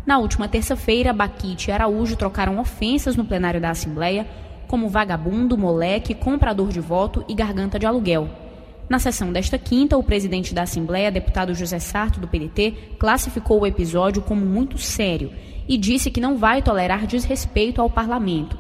Na 0.04 0.18
última 0.18 0.48
terça-feira, 0.48 1.12
Baquite 1.12 1.70
e 1.70 1.72
Araújo 1.72 2.16
trocaram 2.16 2.59
ofensas 2.59 3.14
no 3.14 3.24
plenário 3.24 3.61
da 3.61 3.70
Assembleia, 3.70 4.26
como 4.66 4.88
vagabundo, 4.88 5.57
moleque, 5.57 6.12
comprador 6.12 6.70
de 6.70 6.81
voto 6.81 7.24
e 7.28 7.35
garganta 7.35 7.78
de 7.78 7.87
aluguel. 7.87 8.47
Na 8.88 8.98
sessão 8.98 9.31
desta 9.31 9.59
quinta, 9.59 9.98
o 9.98 10.03
presidente 10.03 10.55
da 10.55 10.62
Assembleia, 10.62 11.11
deputado 11.11 11.55
José 11.55 11.79
Sarto, 11.79 12.18
do 12.18 12.27
PDT, 12.27 12.96
classificou 12.98 13.61
o 13.61 13.66
episódio 13.66 14.22
como 14.22 14.44
muito 14.44 14.79
sério 14.79 15.31
e 15.68 15.77
disse 15.77 16.11
que 16.11 16.20
não 16.20 16.38
vai 16.38 16.62
tolerar 16.62 17.07
desrespeito 17.07 17.83
ao 17.83 17.90
parlamento. 17.90 18.57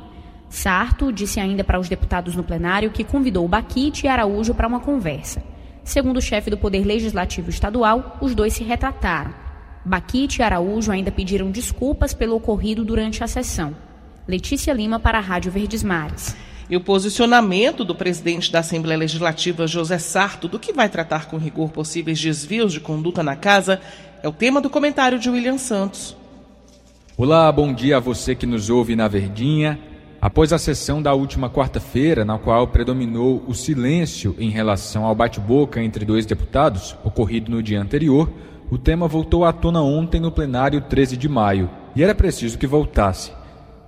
Sarto 0.50 1.10
disse 1.10 1.40
ainda 1.40 1.64
para 1.64 1.80
os 1.80 1.88
deputados 1.88 2.36
no 2.36 2.44
plenário 2.44 2.90
que 2.90 3.04
convidou 3.04 3.48
Baquite 3.48 4.04
e 4.04 4.08
Araújo 4.08 4.54
para 4.54 4.68
uma 4.68 4.80
conversa. 4.80 5.42
Segundo 5.82 6.18
o 6.18 6.22
chefe 6.22 6.50
do 6.50 6.58
Poder 6.58 6.84
Legislativo 6.84 7.48
Estadual, 7.48 8.18
os 8.20 8.34
dois 8.34 8.52
se 8.52 8.62
retrataram. 8.62 9.32
Baquite 9.82 10.40
e 10.40 10.42
Araújo 10.42 10.92
ainda 10.92 11.10
pediram 11.10 11.50
desculpas 11.50 12.12
pelo 12.12 12.36
ocorrido 12.36 12.84
durante 12.84 13.24
a 13.24 13.26
sessão. 13.26 13.74
Letícia 14.26 14.74
Lima 14.74 15.00
para 15.00 15.16
a 15.16 15.22
Rádio 15.22 15.50
Verdes 15.50 15.82
Mares. 15.82 16.36
E 16.70 16.76
o 16.76 16.80
posicionamento 16.82 17.82
do 17.82 17.94
presidente 17.94 18.52
da 18.52 18.58
Assembleia 18.58 18.98
Legislativa, 18.98 19.66
José 19.66 19.96
Sarto, 19.96 20.46
do 20.46 20.58
que 20.58 20.70
vai 20.70 20.86
tratar 20.86 21.26
com 21.26 21.38
rigor 21.38 21.70
possíveis 21.70 22.20
desvios 22.20 22.74
de 22.74 22.80
conduta 22.80 23.22
na 23.22 23.34
casa, 23.34 23.80
é 24.22 24.28
o 24.28 24.32
tema 24.32 24.60
do 24.60 24.68
comentário 24.68 25.18
de 25.18 25.30
William 25.30 25.56
Santos. 25.56 26.14
Olá, 27.16 27.50
bom 27.50 27.72
dia 27.72 27.96
a 27.96 28.00
você 28.00 28.34
que 28.34 28.44
nos 28.44 28.68
ouve 28.68 28.94
na 28.94 29.08
Verdinha. 29.08 29.78
Após 30.20 30.52
a 30.52 30.58
sessão 30.58 31.00
da 31.00 31.14
última 31.14 31.48
quarta-feira, 31.48 32.22
na 32.22 32.38
qual 32.38 32.68
predominou 32.68 33.42
o 33.48 33.54
silêncio 33.54 34.36
em 34.38 34.50
relação 34.50 35.06
ao 35.06 35.14
bate-boca 35.14 35.82
entre 35.82 36.04
dois 36.04 36.26
deputados, 36.26 36.94
ocorrido 37.02 37.50
no 37.50 37.62
dia 37.62 37.80
anterior, 37.80 38.30
o 38.70 38.76
tema 38.76 39.08
voltou 39.08 39.42
à 39.46 39.54
tona 39.54 39.80
ontem 39.80 40.20
no 40.20 40.30
plenário 40.30 40.82
13 40.82 41.16
de 41.16 41.30
maio, 41.30 41.70
e 41.96 42.02
era 42.02 42.14
preciso 42.14 42.58
que 42.58 42.66
voltasse 42.66 43.37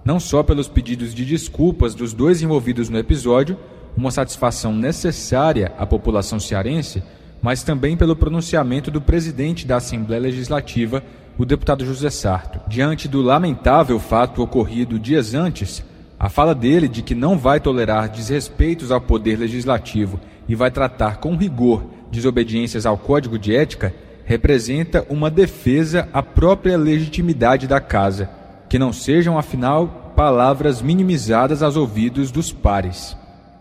não 0.04 0.18
só 0.18 0.42
pelos 0.42 0.68
pedidos 0.68 1.14
de 1.14 1.24
desculpas 1.24 1.94
dos 1.94 2.12
dois 2.12 2.42
envolvidos 2.42 2.88
no 2.88 2.98
episódio, 2.98 3.56
uma 3.96 4.10
satisfação 4.10 4.74
necessária 4.74 5.72
à 5.78 5.84
população 5.84 6.40
cearense, 6.40 7.02
mas 7.42 7.62
também 7.62 7.96
pelo 7.96 8.16
pronunciamento 8.16 8.90
do 8.90 9.00
presidente 9.00 9.66
da 9.66 9.76
Assembleia 9.76 10.22
Legislativa, 10.22 11.02
o 11.38 11.44
deputado 11.44 11.84
José 11.84 12.10
Sarto. 12.10 12.60
Diante 12.68 13.08
do 13.08 13.22
lamentável 13.22 13.98
fato 13.98 14.42
ocorrido 14.42 14.98
dias 14.98 15.34
antes, 15.34 15.82
a 16.18 16.28
fala 16.28 16.54
dele 16.54 16.88
de 16.88 17.02
que 17.02 17.14
não 17.14 17.38
vai 17.38 17.60
tolerar 17.60 18.10
desrespeitos 18.10 18.90
ao 18.90 19.00
poder 19.00 19.38
legislativo 19.38 20.20
e 20.48 20.54
vai 20.54 20.70
tratar 20.70 21.16
com 21.16 21.36
rigor 21.36 21.84
desobediências 22.10 22.84
ao 22.84 22.98
Código 22.98 23.38
de 23.38 23.54
Ética 23.54 23.94
representa 24.24 25.04
uma 25.08 25.30
defesa 25.30 26.08
à 26.12 26.22
própria 26.22 26.76
legitimidade 26.76 27.66
da 27.66 27.80
Casa 27.80 28.39
que 28.70 28.78
não 28.78 28.92
sejam, 28.92 29.37
afinal, 29.37 30.12
palavras 30.14 30.80
minimizadas 30.80 31.61
aos 31.61 31.74
ouvidos 31.74 32.30
dos 32.30 32.52
pares. 32.52 33.16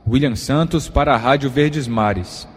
William 0.08 0.36
Santos 0.36 0.88
para 0.88 1.16
a 1.16 1.18
Rádio 1.18 1.50
Verdes 1.50 1.88
Mares. 1.88 2.48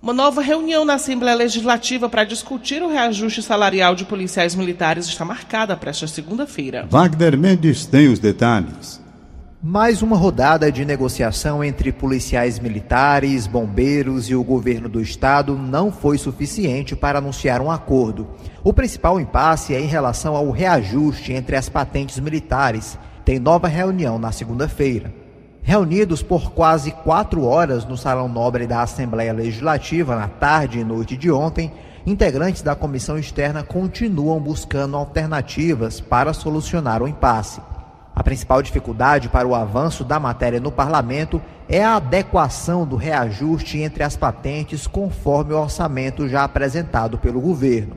Uma 0.00 0.12
nova 0.12 0.42
reunião 0.42 0.84
na 0.84 0.94
Assembleia 0.94 1.34
Legislativa 1.34 2.06
para 2.06 2.22
discutir 2.24 2.82
o 2.82 2.88
reajuste 2.90 3.42
salarial 3.42 3.94
de 3.94 4.04
policiais 4.04 4.54
militares 4.54 5.06
está 5.06 5.24
marcada 5.24 5.74
para 5.74 5.88
esta 5.88 6.06
segunda-feira. 6.06 6.86
Wagner 6.90 7.36
Mendes 7.38 7.86
tem 7.86 8.08
os 8.08 8.18
detalhes. 8.18 9.02
Mais 9.60 10.02
uma 10.02 10.16
rodada 10.16 10.70
de 10.70 10.84
negociação 10.84 11.64
entre 11.64 11.90
policiais 11.90 12.60
militares, 12.60 13.48
bombeiros 13.48 14.30
e 14.30 14.34
o 14.36 14.44
governo 14.44 14.88
do 14.88 15.00
estado 15.00 15.58
não 15.58 15.90
foi 15.90 16.16
suficiente 16.16 16.94
para 16.94 17.18
anunciar 17.18 17.60
um 17.60 17.68
acordo. 17.68 18.28
O 18.62 18.72
principal 18.72 19.20
impasse 19.20 19.74
é 19.74 19.80
em 19.80 19.88
relação 19.88 20.36
ao 20.36 20.52
reajuste 20.52 21.32
entre 21.32 21.56
as 21.56 21.68
patentes 21.68 22.20
militares. 22.20 22.96
Tem 23.24 23.40
nova 23.40 23.66
reunião 23.66 24.16
na 24.16 24.30
segunda-feira. 24.30 25.12
Reunidos 25.60 26.22
por 26.22 26.52
quase 26.52 26.92
quatro 26.92 27.42
horas 27.42 27.84
no 27.84 27.96
Salão 27.96 28.28
Nobre 28.28 28.64
da 28.64 28.82
Assembleia 28.82 29.32
Legislativa 29.32 30.14
na 30.14 30.28
tarde 30.28 30.78
e 30.78 30.84
noite 30.84 31.16
de 31.16 31.32
ontem, 31.32 31.72
integrantes 32.06 32.62
da 32.62 32.76
comissão 32.76 33.18
externa 33.18 33.64
continuam 33.64 34.38
buscando 34.38 34.96
alternativas 34.96 36.00
para 36.00 36.32
solucionar 36.32 37.02
o 37.02 37.08
impasse. 37.08 37.60
A 38.18 38.22
principal 38.24 38.60
dificuldade 38.60 39.28
para 39.28 39.46
o 39.46 39.54
avanço 39.54 40.02
da 40.02 40.18
matéria 40.18 40.58
no 40.58 40.72
parlamento 40.72 41.40
é 41.68 41.84
a 41.84 41.94
adequação 41.94 42.84
do 42.84 42.96
reajuste 42.96 43.78
entre 43.78 44.02
as 44.02 44.16
patentes 44.16 44.88
conforme 44.88 45.54
o 45.54 45.62
orçamento 45.62 46.28
já 46.28 46.42
apresentado 46.42 47.16
pelo 47.16 47.40
governo. 47.40 47.96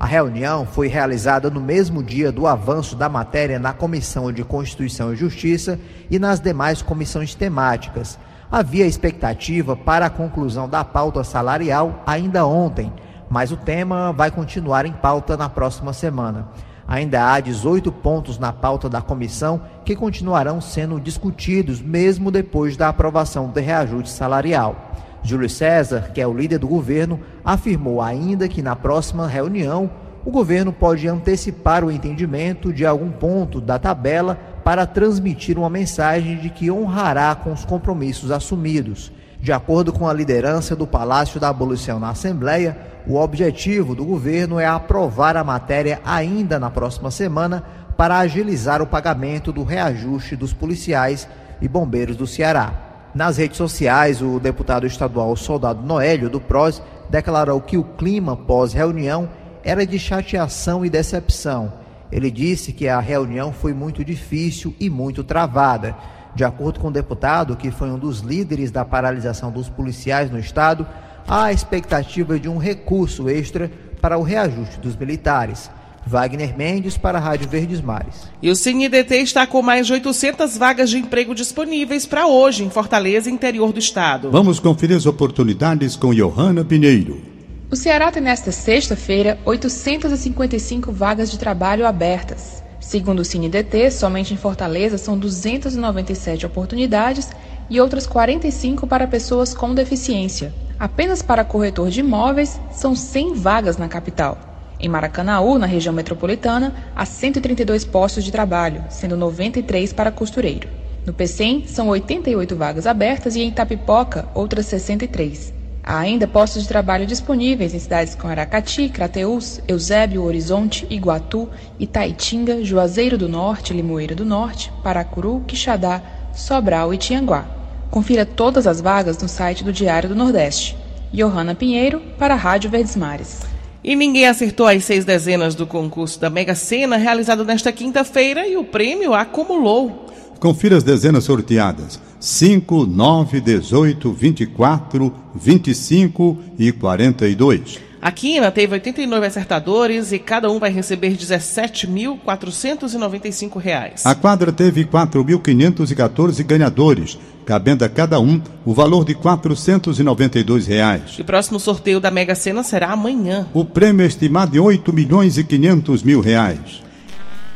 A 0.00 0.06
reunião 0.06 0.64
foi 0.64 0.88
realizada 0.88 1.50
no 1.50 1.60
mesmo 1.60 2.02
dia 2.02 2.32
do 2.32 2.46
avanço 2.46 2.96
da 2.96 3.10
matéria 3.10 3.58
na 3.58 3.74
Comissão 3.74 4.32
de 4.32 4.42
Constituição 4.42 5.12
e 5.12 5.16
Justiça 5.16 5.78
e 6.10 6.18
nas 6.18 6.40
demais 6.40 6.80
comissões 6.80 7.34
temáticas. 7.34 8.18
Havia 8.50 8.86
expectativa 8.86 9.76
para 9.76 10.06
a 10.06 10.10
conclusão 10.10 10.66
da 10.66 10.82
pauta 10.82 11.22
salarial 11.22 12.02
ainda 12.06 12.46
ontem, 12.46 12.90
mas 13.28 13.52
o 13.52 13.56
tema 13.58 14.14
vai 14.14 14.30
continuar 14.30 14.86
em 14.86 14.92
pauta 14.94 15.36
na 15.36 15.50
próxima 15.50 15.92
semana. 15.92 16.48
Ainda 16.88 17.30
há 17.30 17.38
18 17.38 17.92
pontos 17.92 18.38
na 18.38 18.50
pauta 18.50 18.88
da 18.88 19.02
comissão 19.02 19.60
que 19.84 19.94
continuarão 19.94 20.58
sendo 20.58 20.98
discutidos 20.98 21.82
mesmo 21.82 22.30
depois 22.30 22.78
da 22.78 22.88
aprovação 22.88 23.50
do 23.50 23.60
reajuste 23.60 24.08
salarial. 24.08 24.90
Júlio 25.22 25.50
César, 25.50 26.10
que 26.14 26.20
é 26.20 26.26
o 26.26 26.32
líder 26.32 26.58
do 26.58 26.66
governo, 26.66 27.20
afirmou 27.44 28.00
ainda 28.00 28.48
que 28.48 28.62
na 28.62 28.74
próxima 28.74 29.26
reunião 29.26 29.90
o 30.24 30.30
governo 30.30 30.72
pode 30.72 31.06
antecipar 31.06 31.84
o 31.84 31.90
entendimento 31.90 32.72
de 32.72 32.86
algum 32.86 33.10
ponto 33.10 33.60
da 33.60 33.78
tabela 33.78 34.38
para 34.64 34.86
transmitir 34.86 35.58
uma 35.58 35.68
mensagem 35.68 36.38
de 36.38 36.48
que 36.48 36.70
honrará 36.70 37.34
com 37.34 37.52
os 37.52 37.66
compromissos 37.66 38.30
assumidos. 38.30 39.12
De 39.40 39.52
acordo 39.52 39.92
com 39.92 40.08
a 40.08 40.12
liderança 40.12 40.74
do 40.74 40.86
Palácio 40.86 41.38
da 41.38 41.48
Abolição 41.48 42.00
na 42.00 42.10
Assembleia, 42.10 42.76
o 43.06 43.16
objetivo 43.16 43.94
do 43.94 44.04
governo 44.04 44.58
é 44.58 44.66
aprovar 44.66 45.36
a 45.36 45.44
matéria 45.44 46.00
ainda 46.04 46.58
na 46.58 46.70
próxima 46.70 47.10
semana 47.10 47.62
para 47.96 48.18
agilizar 48.18 48.82
o 48.82 48.86
pagamento 48.86 49.52
do 49.52 49.64
reajuste 49.64 50.36
dos 50.36 50.52
policiais 50.52 51.28
e 51.60 51.68
bombeiros 51.68 52.16
do 52.16 52.26
Ceará. 52.26 52.72
Nas 53.14 53.38
redes 53.38 53.56
sociais, 53.56 54.20
o 54.20 54.38
deputado 54.38 54.86
estadual 54.86 55.34
Soldado 55.34 55.82
Noélio, 55.82 56.28
do 56.28 56.40
PROS, 56.40 56.82
declarou 57.08 57.60
que 57.60 57.78
o 57.78 57.84
clima 57.84 58.36
pós-reunião 58.36 59.28
era 59.64 59.86
de 59.86 59.98
chateação 59.98 60.84
e 60.84 60.90
decepção. 60.90 61.72
Ele 62.12 62.30
disse 62.30 62.72
que 62.72 62.88
a 62.88 63.00
reunião 63.00 63.52
foi 63.52 63.72
muito 63.72 64.04
difícil 64.04 64.74
e 64.78 64.90
muito 64.90 65.24
travada. 65.24 65.96
De 66.38 66.44
acordo 66.44 66.78
com 66.78 66.86
o 66.86 66.92
deputado, 66.92 67.56
que 67.56 67.68
foi 67.72 67.90
um 67.90 67.98
dos 67.98 68.20
líderes 68.20 68.70
da 68.70 68.84
paralisação 68.84 69.50
dos 69.50 69.68
policiais 69.68 70.30
no 70.30 70.38
estado, 70.38 70.86
há 71.26 71.46
a 71.46 71.52
expectativa 71.52 72.38
de 72.38 72.48
um 72.48 72.58
recurso 72.58 73.28
extra 73.28 73.68
para 74.00 74.16
o 74.16 74.22
reajuste 74.22 74.78
dos 74.78 74.94
militares. 74.94 75.68
Wagner 76.06 76.56
Mendes 76.56 76.96
para 76.96 77.18
a 77.18 77.20
Rádio 77.20 77.48
Verdes 77.48 77.80
Mares. 77.80 78.30
E 78.40 78.48
o 78.52 78.54
CineDT 78.54 79.16
está 79.16 79.48
com 79.48 79.60
mais 79.62 79.88
de 79.88 79.94
800 79.94 80.56
vagas 80.56 80.90
de 80.90 80.98
emprego 80.98 81.34
disponíveis 81.34 82.06
para 82.06 82.28
hoje 82.28 82.62
em 82.62 82.70
Fortaleza, 82.70 83.28
interior 83.28 83.72
do 83.72 83.80
estado. 83.80 84.30
Vamos 84.30 84.60
conferir 84.60 84.96
as 84.96 85.06
oportunidades 85.06 85.96
com 85.96 86.14
Johanna 86.14 86.64
Pinheiro. 86.64 87.20
O 87.68 87.74
Ceará 87.74 88.12
tem 88.12 88.22
nesta 88.22 88.52
sexta-feira 88.52 89.40
855 89.44 90.92
vagas 90.92 91.32
de 91.32 91.36
trabalho 91.36 91.84
abertas. 91.84 92.57
Segundo 92.88 93.20
o 93.20 93.24
CineDT, 93.24 93.90
somente 93.90 94.32
em 94.32 94.36
Fortaleza 94.38 94.96
são 94.96 95.18
297 95.18 96.46
oportunidades 96.46 97.28
e 97.68 97.78
outras 97.78 98.06
45 98.06 98.86
para 98.86 99.06
pessoas 99.06 99.52
com 99.52 99.74
deficiência. 99.74 100.54
Apenas 100.78 101.20
para 101.20 101.44
corretor 101.44 101.90
de 101.90 102.00
imóveis 102.00 102.58
são 102.72 102.96
100 102.96 103.34
vagas 103.34 103.76
na 103.76 103.88
capital. 103.88 104.38
Em 104.80 104.88
Maracanaú, 104.88 105.58
na 105.58 105.66
região 105.66 105.92
metropolitana, 105.92 106.74
há 106.96 107.04
132 107.04 107.84
postos 107.84 108.24
de 108.24 108.32
trabalho, 108.32 108.82
sendo 108.88 109.18
93 109.18 109.92
para 109.92 110.10
costureiro. 110.10 110.66
No 111.04 111.12
PECEM, 111.12 111.66
são 111.66 111.88
88 111.88 112.56
vagas 112.56 112.86
abertas 112.86 113.36
e 113.36 113.42
em 113.42 113.50
Tapipoca, 113.50 114.26
outras 114.32 114.64
63. 114.64 115.57
Há 115.88 116.00
ainda 116.00 116.28
postos 116.28 116.64
de 116.64 116.68
trabalho 116.68 117.06
disponíveis 117.06 117.72
em 117.72 117.78
cidades 117.78 118.14
como 118.14 118.30
Aracati, 118.30 118.90
Crateús, 118.90 119.58
Eusébio, 119.66 120.22
Horizonte, 120.22 120.86
Iguatu, 120.90 121.48
Itaitinga, 121.78 122.62
Juazeiro 122.62 123.16
do 123.16 123.26
Norte, 123.26 123.72
Limoeiro 123.72 124.14
do 124.14 124.22
Norte, 124.22 124.70
Paracuru, 124.84 125.42
Quixadá, 125.46 126.02
Sobral 126.34 126.92
e 126.92 126.98
Tianguá. 126.98 127.46
Confira 127.90 128.26
todas 128.26 128.66
as 128.66 128.82
vagas 128.82 129.16
no 129.16 129.26
site 129.30 129.64
do 129.64 129.72
Diário 129.72 130.10
do 130.10 130.14
Nordeste. 130.14 130.76
Johanna 131.10 131.54
Pinheiro, 131.54 132.02
para 132.18 132.34
a 132.34 132.36
Rádio 132.36 132.68
Verdes 132.68 132.94
Mares. 132.94 133.40
E 133.82 133.96
ninguém 133.96 134.26
acertou 134.26 134.66
as 134.66 134.84
seis 134.84 135.06
dezenas 135.06 135.54
do 135.54 135.66
concurso 135.66 136.20
da 136.20 136.28
Mega 136.28 136.54
Sena 136.54 136.98
realizado 136.98 137.46
nesta 137.46 137.72
quinta-feira 137.72 138.46
e 138.46 138.58
o 138.58 138.64
prêmio 138.64 139.14
acumulou. 139.14 140.06
Confira 140.38 140.76
as 140.76 140.84
dezenas 140.84 141.24
sorteadas: 141.24 141.98
5, 142.20 142.86
9, 142.86 143.40
18, 143.40 144.12
24, 144.12 145.12
25 145.34 146.38
e 146.58 146.72
42. 146.72 147.88
A 148.00 148.12
Quina 148.12 148.52
teve 148.52 148.74
89 148.74 149.26
acertadores 149.26 150.12
e 150.12 150.20
cada 150.20 150.48
um 150.48 150.60
vai 150.60 150.70
receber 150.70 151.08
R$ 151.08 151.16
17.495. 151.16 154.02
A 154.04 154.14
quadra 154.14 154.52
teve 154.52 154.84
4.514 154.84 156.44
ganhadores, 156.44 157.18
cabendo 157.44 157.84
a 157.84 157.88
cada 157.88 158.20
um 158.20 158.40
o 158.64 158.72
valor 158.72 159.04
de 159.04 159.14
492 159.14 160.68
reais. 160.68 161.18
O 161.18 161.24
próximo 161.24 161.58
sorteio 161.58 161.98
da 161.98 162.08
Mega 162.10 162.36
Sena 162.36 162.62
será 162.62 162.92
amanhã. 162.92 163.48
O 163.52 163.64
prêmio 163.64 164.04
é 164.04 164.06
estimado 164.06 164.56
em 164.56 164.60
8 164.60 164.92
milhões 164.92 165.36
e 165.36 165.42
500 165.42 166.04
mil 166.04 166.20
reais. 166.20 166.86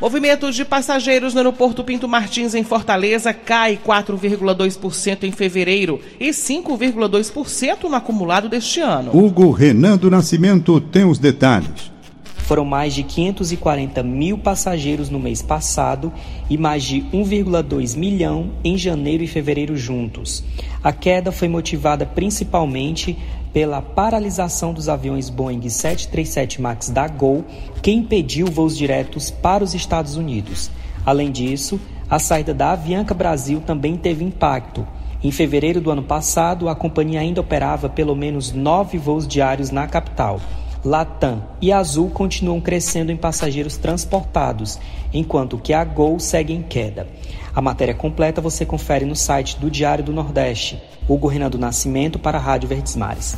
Movimento 0.03 0.51
de 0.51 0.65
passageiros 0.65 1.33
no 1.33 1.39
aeroporto 1.39 1.85
Pinto 1.85 2.09
Martins, 2.09 2.57
em 2.57 2.65
Fortaleza, 2.65 3.33
cai 3.33 3.79
4,2% 3.87 5.23
em 5.23 5.31
fevereiro 5.31 6.01
e 6.19 6.31
5,2% 6.31 7.85
no 7.85 7.95
acumulado 7.95 8.49
deste 8.49 8.81
ano. 8.81 9.17
Hugo 9.17 9.53
Renan 9.53 9.97
do 9.97 10.11
Nascimento 10.11 10.81
tem 10.81 11.05
os 11.05 11.21
detalhes. 11.21 11.93
Foram 12.37 12.65
mais 12.65 12.93
de 12.95 13.05
540 13.05 14.03
mil 14.03 14.37
passageiros 14.37 15.09
no 15.09 15.21
mês 15.21 15.41
passado 15.41 16.13
e 16.51 16.59
mais 16.59 16.83
de 16.83 17.03
1,2 17.15 17.97
milhão 17.97 18.51
em 18.65 18.77
janeiro 18.77 19.23
e 19.23 19.29
fevereiro 19.29 19.77
juntos. 19.77 20.43
A 20.83 20.93
queda 20.93 21.31
foi 21.31 21.47
motivada 21.47 22.05
principalmente 22.05 23.17
pela 23.53 23.83
paralisação 23.83 24.73
dos 24.73 24.89
aviões 24.89 25.29
Boeing 25.29 25.69
737 25.69 26.61
MAX 26.61 26.89
da 26.89 27.07
Gol, 27.07 27.45
que 27.83 27.91
impediu 27.91 28.47
voos 28.47 28.77
diretos 28.77 29.31
para 29.31 29.63
os 29.63 29.75
Estados 29.75 30.17
Unidos. 30.17 30.71
Além 31.05 31.31
disso, 31.31 31.81
a 32.09 32.19
saída 32.19 32.55
da 32.55 32.73
Avianca 32.73 33.15
Brasil 33.15 33.61
também 33.61 33.97
teve 33.97 34.25
impacto. 34.25 34.87
Em 35.23 35.31
fevereiro 35.31 35.81
do 35.81 35.91
ano 35.91 36.03
passado, 36.03 36.69
a 36.69 36.75
companhia 36.75 37.21
ainda 37.21 37.41
operava 37.41 37.89
pelo 37.89 38.17
menos 38.17 38.53
nove 38.53 38.99
voos 38.99 39.27
diários 39.27 39.71
na 39.71 39.87
capital. 39.87 40.41
Latam 40.85 41.45
e 41.61 41.71
Azul 41.71 42.11
continuam 42.11 42.61
crescendo 42.61 43.13
em 43.13 43.17
passageiros 43.17 43.77
transportados, 43.77 44.81
enquanto 45.13 45.59
que 45.59 45.73
a 45.73 45.85
Gol 45.85 46.19
segue 46.19 46.53
em 46.53 46.61
queda. 46.61 47.07
A 47.55 47.61
matéria 47.61 47.95
completa 47.95 48.41
você 48.41 48.67
confere 48.67 49.05
no 49.05 49.15
site 49.15 49.59
do 49.61 49.71
Diário 49.71 50.03
do 50.03 50.13
Nordeste. 50.13 50.83
Hugo 51.13 51.29
Renan 51.29 51.51
do 51.51 51.59
Nascimento 51.59 52.19
para 52.19 52.39
a 52.39 52.41
Rádio 52.41 52.69
Verdes 52.69 52.97
Mares. 52.97 53.37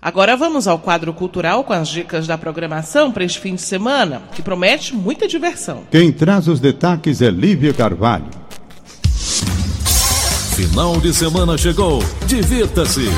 Agora 0.00 0.36
vamos 0.36 0.68
ao 0.68 0.78
quadro 0.78 1.14
cultural 1.14 1.64
com 1.64 1.72
as 1.72 1.88
dicas 1.88 2.26
da 2.26 2.36
programação 2.36 3.10
para 3.10 3.24
este 3.24 3.40
fim 3.40 3.54
de 3.54 3.62
semana, 3.62 4.22
que 4.34 4.42
promete 4.42 4.94
muita 4.94 5.26
diversão. 5.26 5.84
Quem 5.90 6.12
traz 6.12 6.46
os 6.46 6.60
destaques 6.60 7.22
é 7.22 7.30
Lívia 7.30 7.72
Carvalho. 7.72 8.26
Final 10.54 11.00
de 11.00 11.12
semana 11.12 11.56
chegou. 11.56 12.00
Divirta-se. 12.26 13.08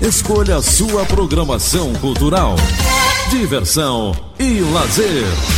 Escolha 0.00 0.56
a 0.56 0.62
sua 0.62 1.04
programação 1.04 1.92
cultural. 1.94 2.54
Diversão 3.30 4.14
e 4.38 4.60
lazer. 4.60 5.57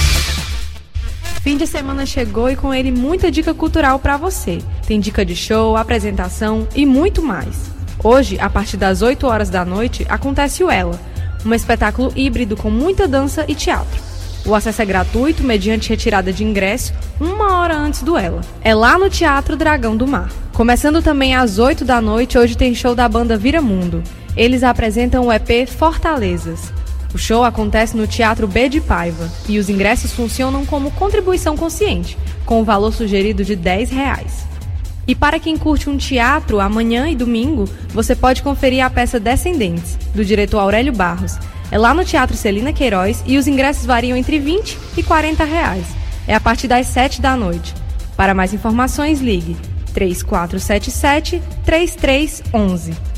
Fim 1.42 1.56
de 1.56 1.66
semana 1.66 2.04
chegou 2.04 2.50
e 2.50 2.56
com 2.56 2.72
ele 2.72 2.92
muita 2.92 3.30
dica 3.30 3.54
cultural 3.54 3.98
para 3.98 4.18
você. 4.18 4.58
Tem 4.86 5.00
dica 5.00 5.24
de 5.24 5.34
show, 5.34 5.74
apresentação 5.74 6.68
e 6.74 6.84
muito 6.84 7.22
mais. 7.22 7.70
Hoje, 8.04 8.38
a 8.38 8.50
partir 8.50 8.76
das 8.76 9.00
8 9.00 9.26
horas 9.26 9.48
da 9.48 9.64
noite, 9.64 10.04
acontece 10.10 10.62
o 10.62 10.70
Ela, 10.70 11.00
um 11.44 11.54
espetáculo 11.54 12.12
híbrido 12.14 12.58
com 12.58 12.70
muita 12.70 13.08
dança 13.08 13.46
e 13.48 13.54
teatro. 13.54 13.98
O 14.44 14.54
acesso 14.54 14.82
é 14.82 14.84
gratuito, 14.84 15.42
mediante 15.42 15.88
retirada 15.88 16.30
de 16.30 16.44
ingresso, 16.44 16.92
uma 17.18 17.58
hora 17.58 17.74
antes 17.74 18.02
do 18.02 18.18
Ela. 18.18 18.42
É 18.60 18.74
lá 18.74 18.98
no 18.98 19.08
Teatro 19.08 19.56
Dragão 19.56 19.96
do 19.96 20.06
Mar. 20.06 20.30
Começando 20.52 21.00
também 21.00 21.34
às 21.34 21.58
8 21.58 21.86
da 21.86 22.02
noite, 22.02 22.36
hoje 22.36 22.54
tem 22.54 22.74
show 22.74 22.94
da 22.94 23.08
banda 23.08 23.38
Vira 23.38 23.62
Mundo. 23.62 24.02
Eles 24.36 24.62
apresentam 24.62 25.26
o 25.26 25.32
EP 25.32 25.66
Fortalezas. 25.66 26.70
O 27.12 27.18
show 27.18 27.42
acontece 27.42 27.96
no 27.96 28.06
Teatro 28.06 28.46
B 28.46 28.68
de 28.68 28.80
Paiva 28.80 29.30
e 29.48 29.58
os 29.58 29.68
ingressos 29.68 30.12
funcionam 30.12 30.64
como 30.64 30.90
contribuição 30.92 31.56
consciente, 31.56 32.16
com 32.46 32.60
o 32.60 32.64
valor 32.64 32.92
sugerido 32.92 33.44
de 33.44 33.56
10 33.56 33.90
reais. 33.90 34.46
E 35.06 35.14
para 35.14 35.40
quem 35.40 35.56
curte 35.56 35.90
um 35.90 35.96
teatro, 35.96 36.60
amanhã 36.60 37.08
e 37.08 37.16
domingo, 37.16 37.68
você 37.88 38.14
pode 38.14 38.42
conferir 38.42 38.84
a 38.84 38.90
peça 38.90 39.18
Descendentes, 39.18 39.98
do 40.14 40.24
diretor 40.24 40.60
Aurélio 40.60 40.92
Barros. 40.92 41.36
É 41.70 41.78
lá 41.78 41.92
no 41.92 42.04
Teatro 42.04 42.36
Celina 42.36 42.72
Queiroz 42.72 43.22
e 43.26 43.36
os 43.36 43.48
ingressos 43.48 43.84
variam 43.84 44.16
entre 44.16 44.38
20 44.38 44.78
e 44.96 45.02
40 45.02 45.44
reais. 45.44 45.86
É 46.28 46.34
a 46.34 46.40
partir 46.40 46.68
das 46.68 46.86
7 46.86 47.20
da 47.20 47.36
noite. 47.36 47.74
Para 48.16 48.34
mais 48.34 48.54
informações, 48.54 49.20
ligue 49.20 49.56
3477 49.92 51.42
3311. 51.64 53.09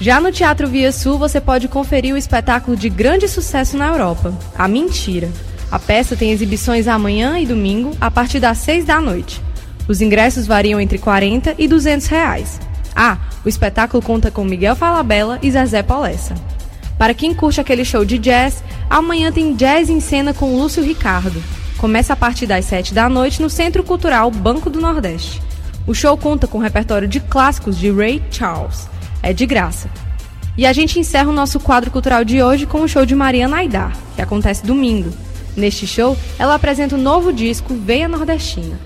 Já 0.00 0.18
no 0.18 0.32
Teatro 0.32 0.66
Via 0.66 0.90
Sul, 0.92 1.18
você 1.18 1.42
pode 1.42 1.68
conferir 1.68 2.14
o 2.14 2.16
espetáculo 2.16 2.74
de 2.74 2.88
grande 2.88 3.28
sucesso 3.28 3.76
na 3.76 3.88
Europa, 3.88 4.32
A 4.56 4.66
Mentira. 4.66 5.30
A 5.70 5.78
peça 5.78 6.16
tem 6.16 6.30
exibições 6.30 6.88
amanhã 6.88 7.38
e 7.38 7.44
domingo, 7.44 7.94
a 8.00 8.10
partir 8.10 8.40
das 8.40 8.56
6 8.58 8.86
da 8.86 8.98
noite. 8.98 9.42
Os 9.86 10.00
ingressos 10.00 10.46
variam 10.46 10.80
entre 10.80 10.96
40 10.96 11.54
e 11.58 11.68
200 11.68 12.06
reais. 12.06 12.58
Ah, 12.96 13.18
o 13.44 13.48
espetáculo 13.48 14.02
conta 14.02 14.30
com 14.30 14.42
Miguel 14.42 14.74
Falabella 14.74 15.38
e 15.42 15.50
Zezé 15.50 15.82
Polessa. 15.82 16.34
Para 16.96 17.12
quem 17.12 17.34
curte 17.34 17.60
aquele 17.60 17.84
show 17.84 18.02
de 18.02 18.16
jazz, 18.16 18.64
amanhã 18.88 19.30
tem 19.30 19.54
Jazz 19.54 19.90
em 19.90 20.00
Cena 20.00 20.32
com 20.32 20.56
Lúcio 20.56 20.82
Ricardo. 20.82 21.42
Começa 21.76 22.14
a 22.14 22.16
partir 22.16 22.46
das 22.46 22.64
7 22.64 22.94
da 22.94 23.06
noite 23.06 23.42
no 23.42 23.50
Centro 23.50 23.84
Cultural 23.84 24.30
Banco 24.30 24.70
do 24.70 24.80
Nordeste. 24.80 25.42
O 25.86 25.92
show 25.92 26.16
conta 26.16 26.46
com 26.46 26.56
um 26.56 26.62
repertório 26.62 27.06
de 27.06 27.20
clássicos 27.20 27.78
de 27.78 27.90
Ray 27.90 28.22
Charles 28.30 28.88
é 29.22 29.32
de 29.32 29.46
graça. 29.46 29.90
E 30.56 30.66
a 30.66 30.72
gente 30.72 30.98
encerra 30.98 31.30
o 31.30 31.34
nosso 31.34 31.58
quadro 31.60 31.90
cultural 31.90 32.24
de 32.24 32.42
hoje 32.42 32.66
com 32.66 32.82
o 32.82 32.88
show 32.88 33.06
de 33.06 33.14
Mariana 33.14 33.58
Aidar, 33.58 33.96
que 34.14 34.22
acontece 34.22 34.66
domingo. 34.66 35.10
Neste 35.56 35.86
show, 35.86 36.16
ela 36.38 36.54
apresenta 36.54 36.94
o 36.94 36.98
novo 36.98 37.32
disco 37.32 37.74
Veia 37.74 38.08
Nordestina. 38.08 38.78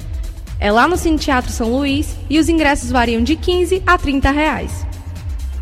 É 0.61 0.71
lá 0.71 0.87
no 0.87 0.97
Cine 0.97 1.19
Teatro 1.19 1.51
São 1.51 1.71
Luís 1.71 2.17
e 2.31 2.39
os 2.39 2.49
ingressos 2.49 2.91
variam 2.91 3.23
de 3.23 3.37
15 3.37 3.83
a 3.87 3.99
30 3.99 4.31
reais. 4.31 4.87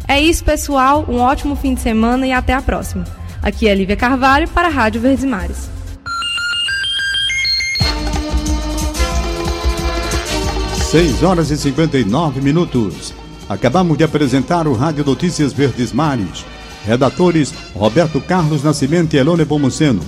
É 0.07 0.21
isso, 0.21 0.45
pessoal. 0.45 1.05
Um 1.09 1.19
ótimo 1.19 1.57
fim 1.57 1.75
de 1.75 1.81
semana 1.81 2.27
e 2.27 2.33
até 2.33 2.53
a 2.53 2.63
próxima. 2.63 3.05
Aqui 3.43 3.67
é 3.67 3.75
Lívia 3.75 3.97
Carvalho 3.97 4.49
para 4.49 4.69
a 4.69 4.71
Rádio 4.71 5.01
Verdes 5.01 5.25
Mares. 5.25 5.71
Seis 10.91 11.23
horas 11.23 11.51
e 11.51 11.57
59 11.57 12.41
minutos. 12.41 13.15
Acabamos 13.53 13.99
de 13.99 14.05
apresentar 14.05 14.67
o 14.67 14.73
Rádio 14.73 15.05
Notícias 15.05 15.53
Verdes 15.53 15.93
Mares. 15.93 16.47
Redatores 16.87 17.53
Roberto 17.75 18.19
Carlos 18.19 18.65
Nascimento 18.65 19.15
e 19.15 19.19
Elone 19.19 19.45
Pomuceno. 19.45 20.01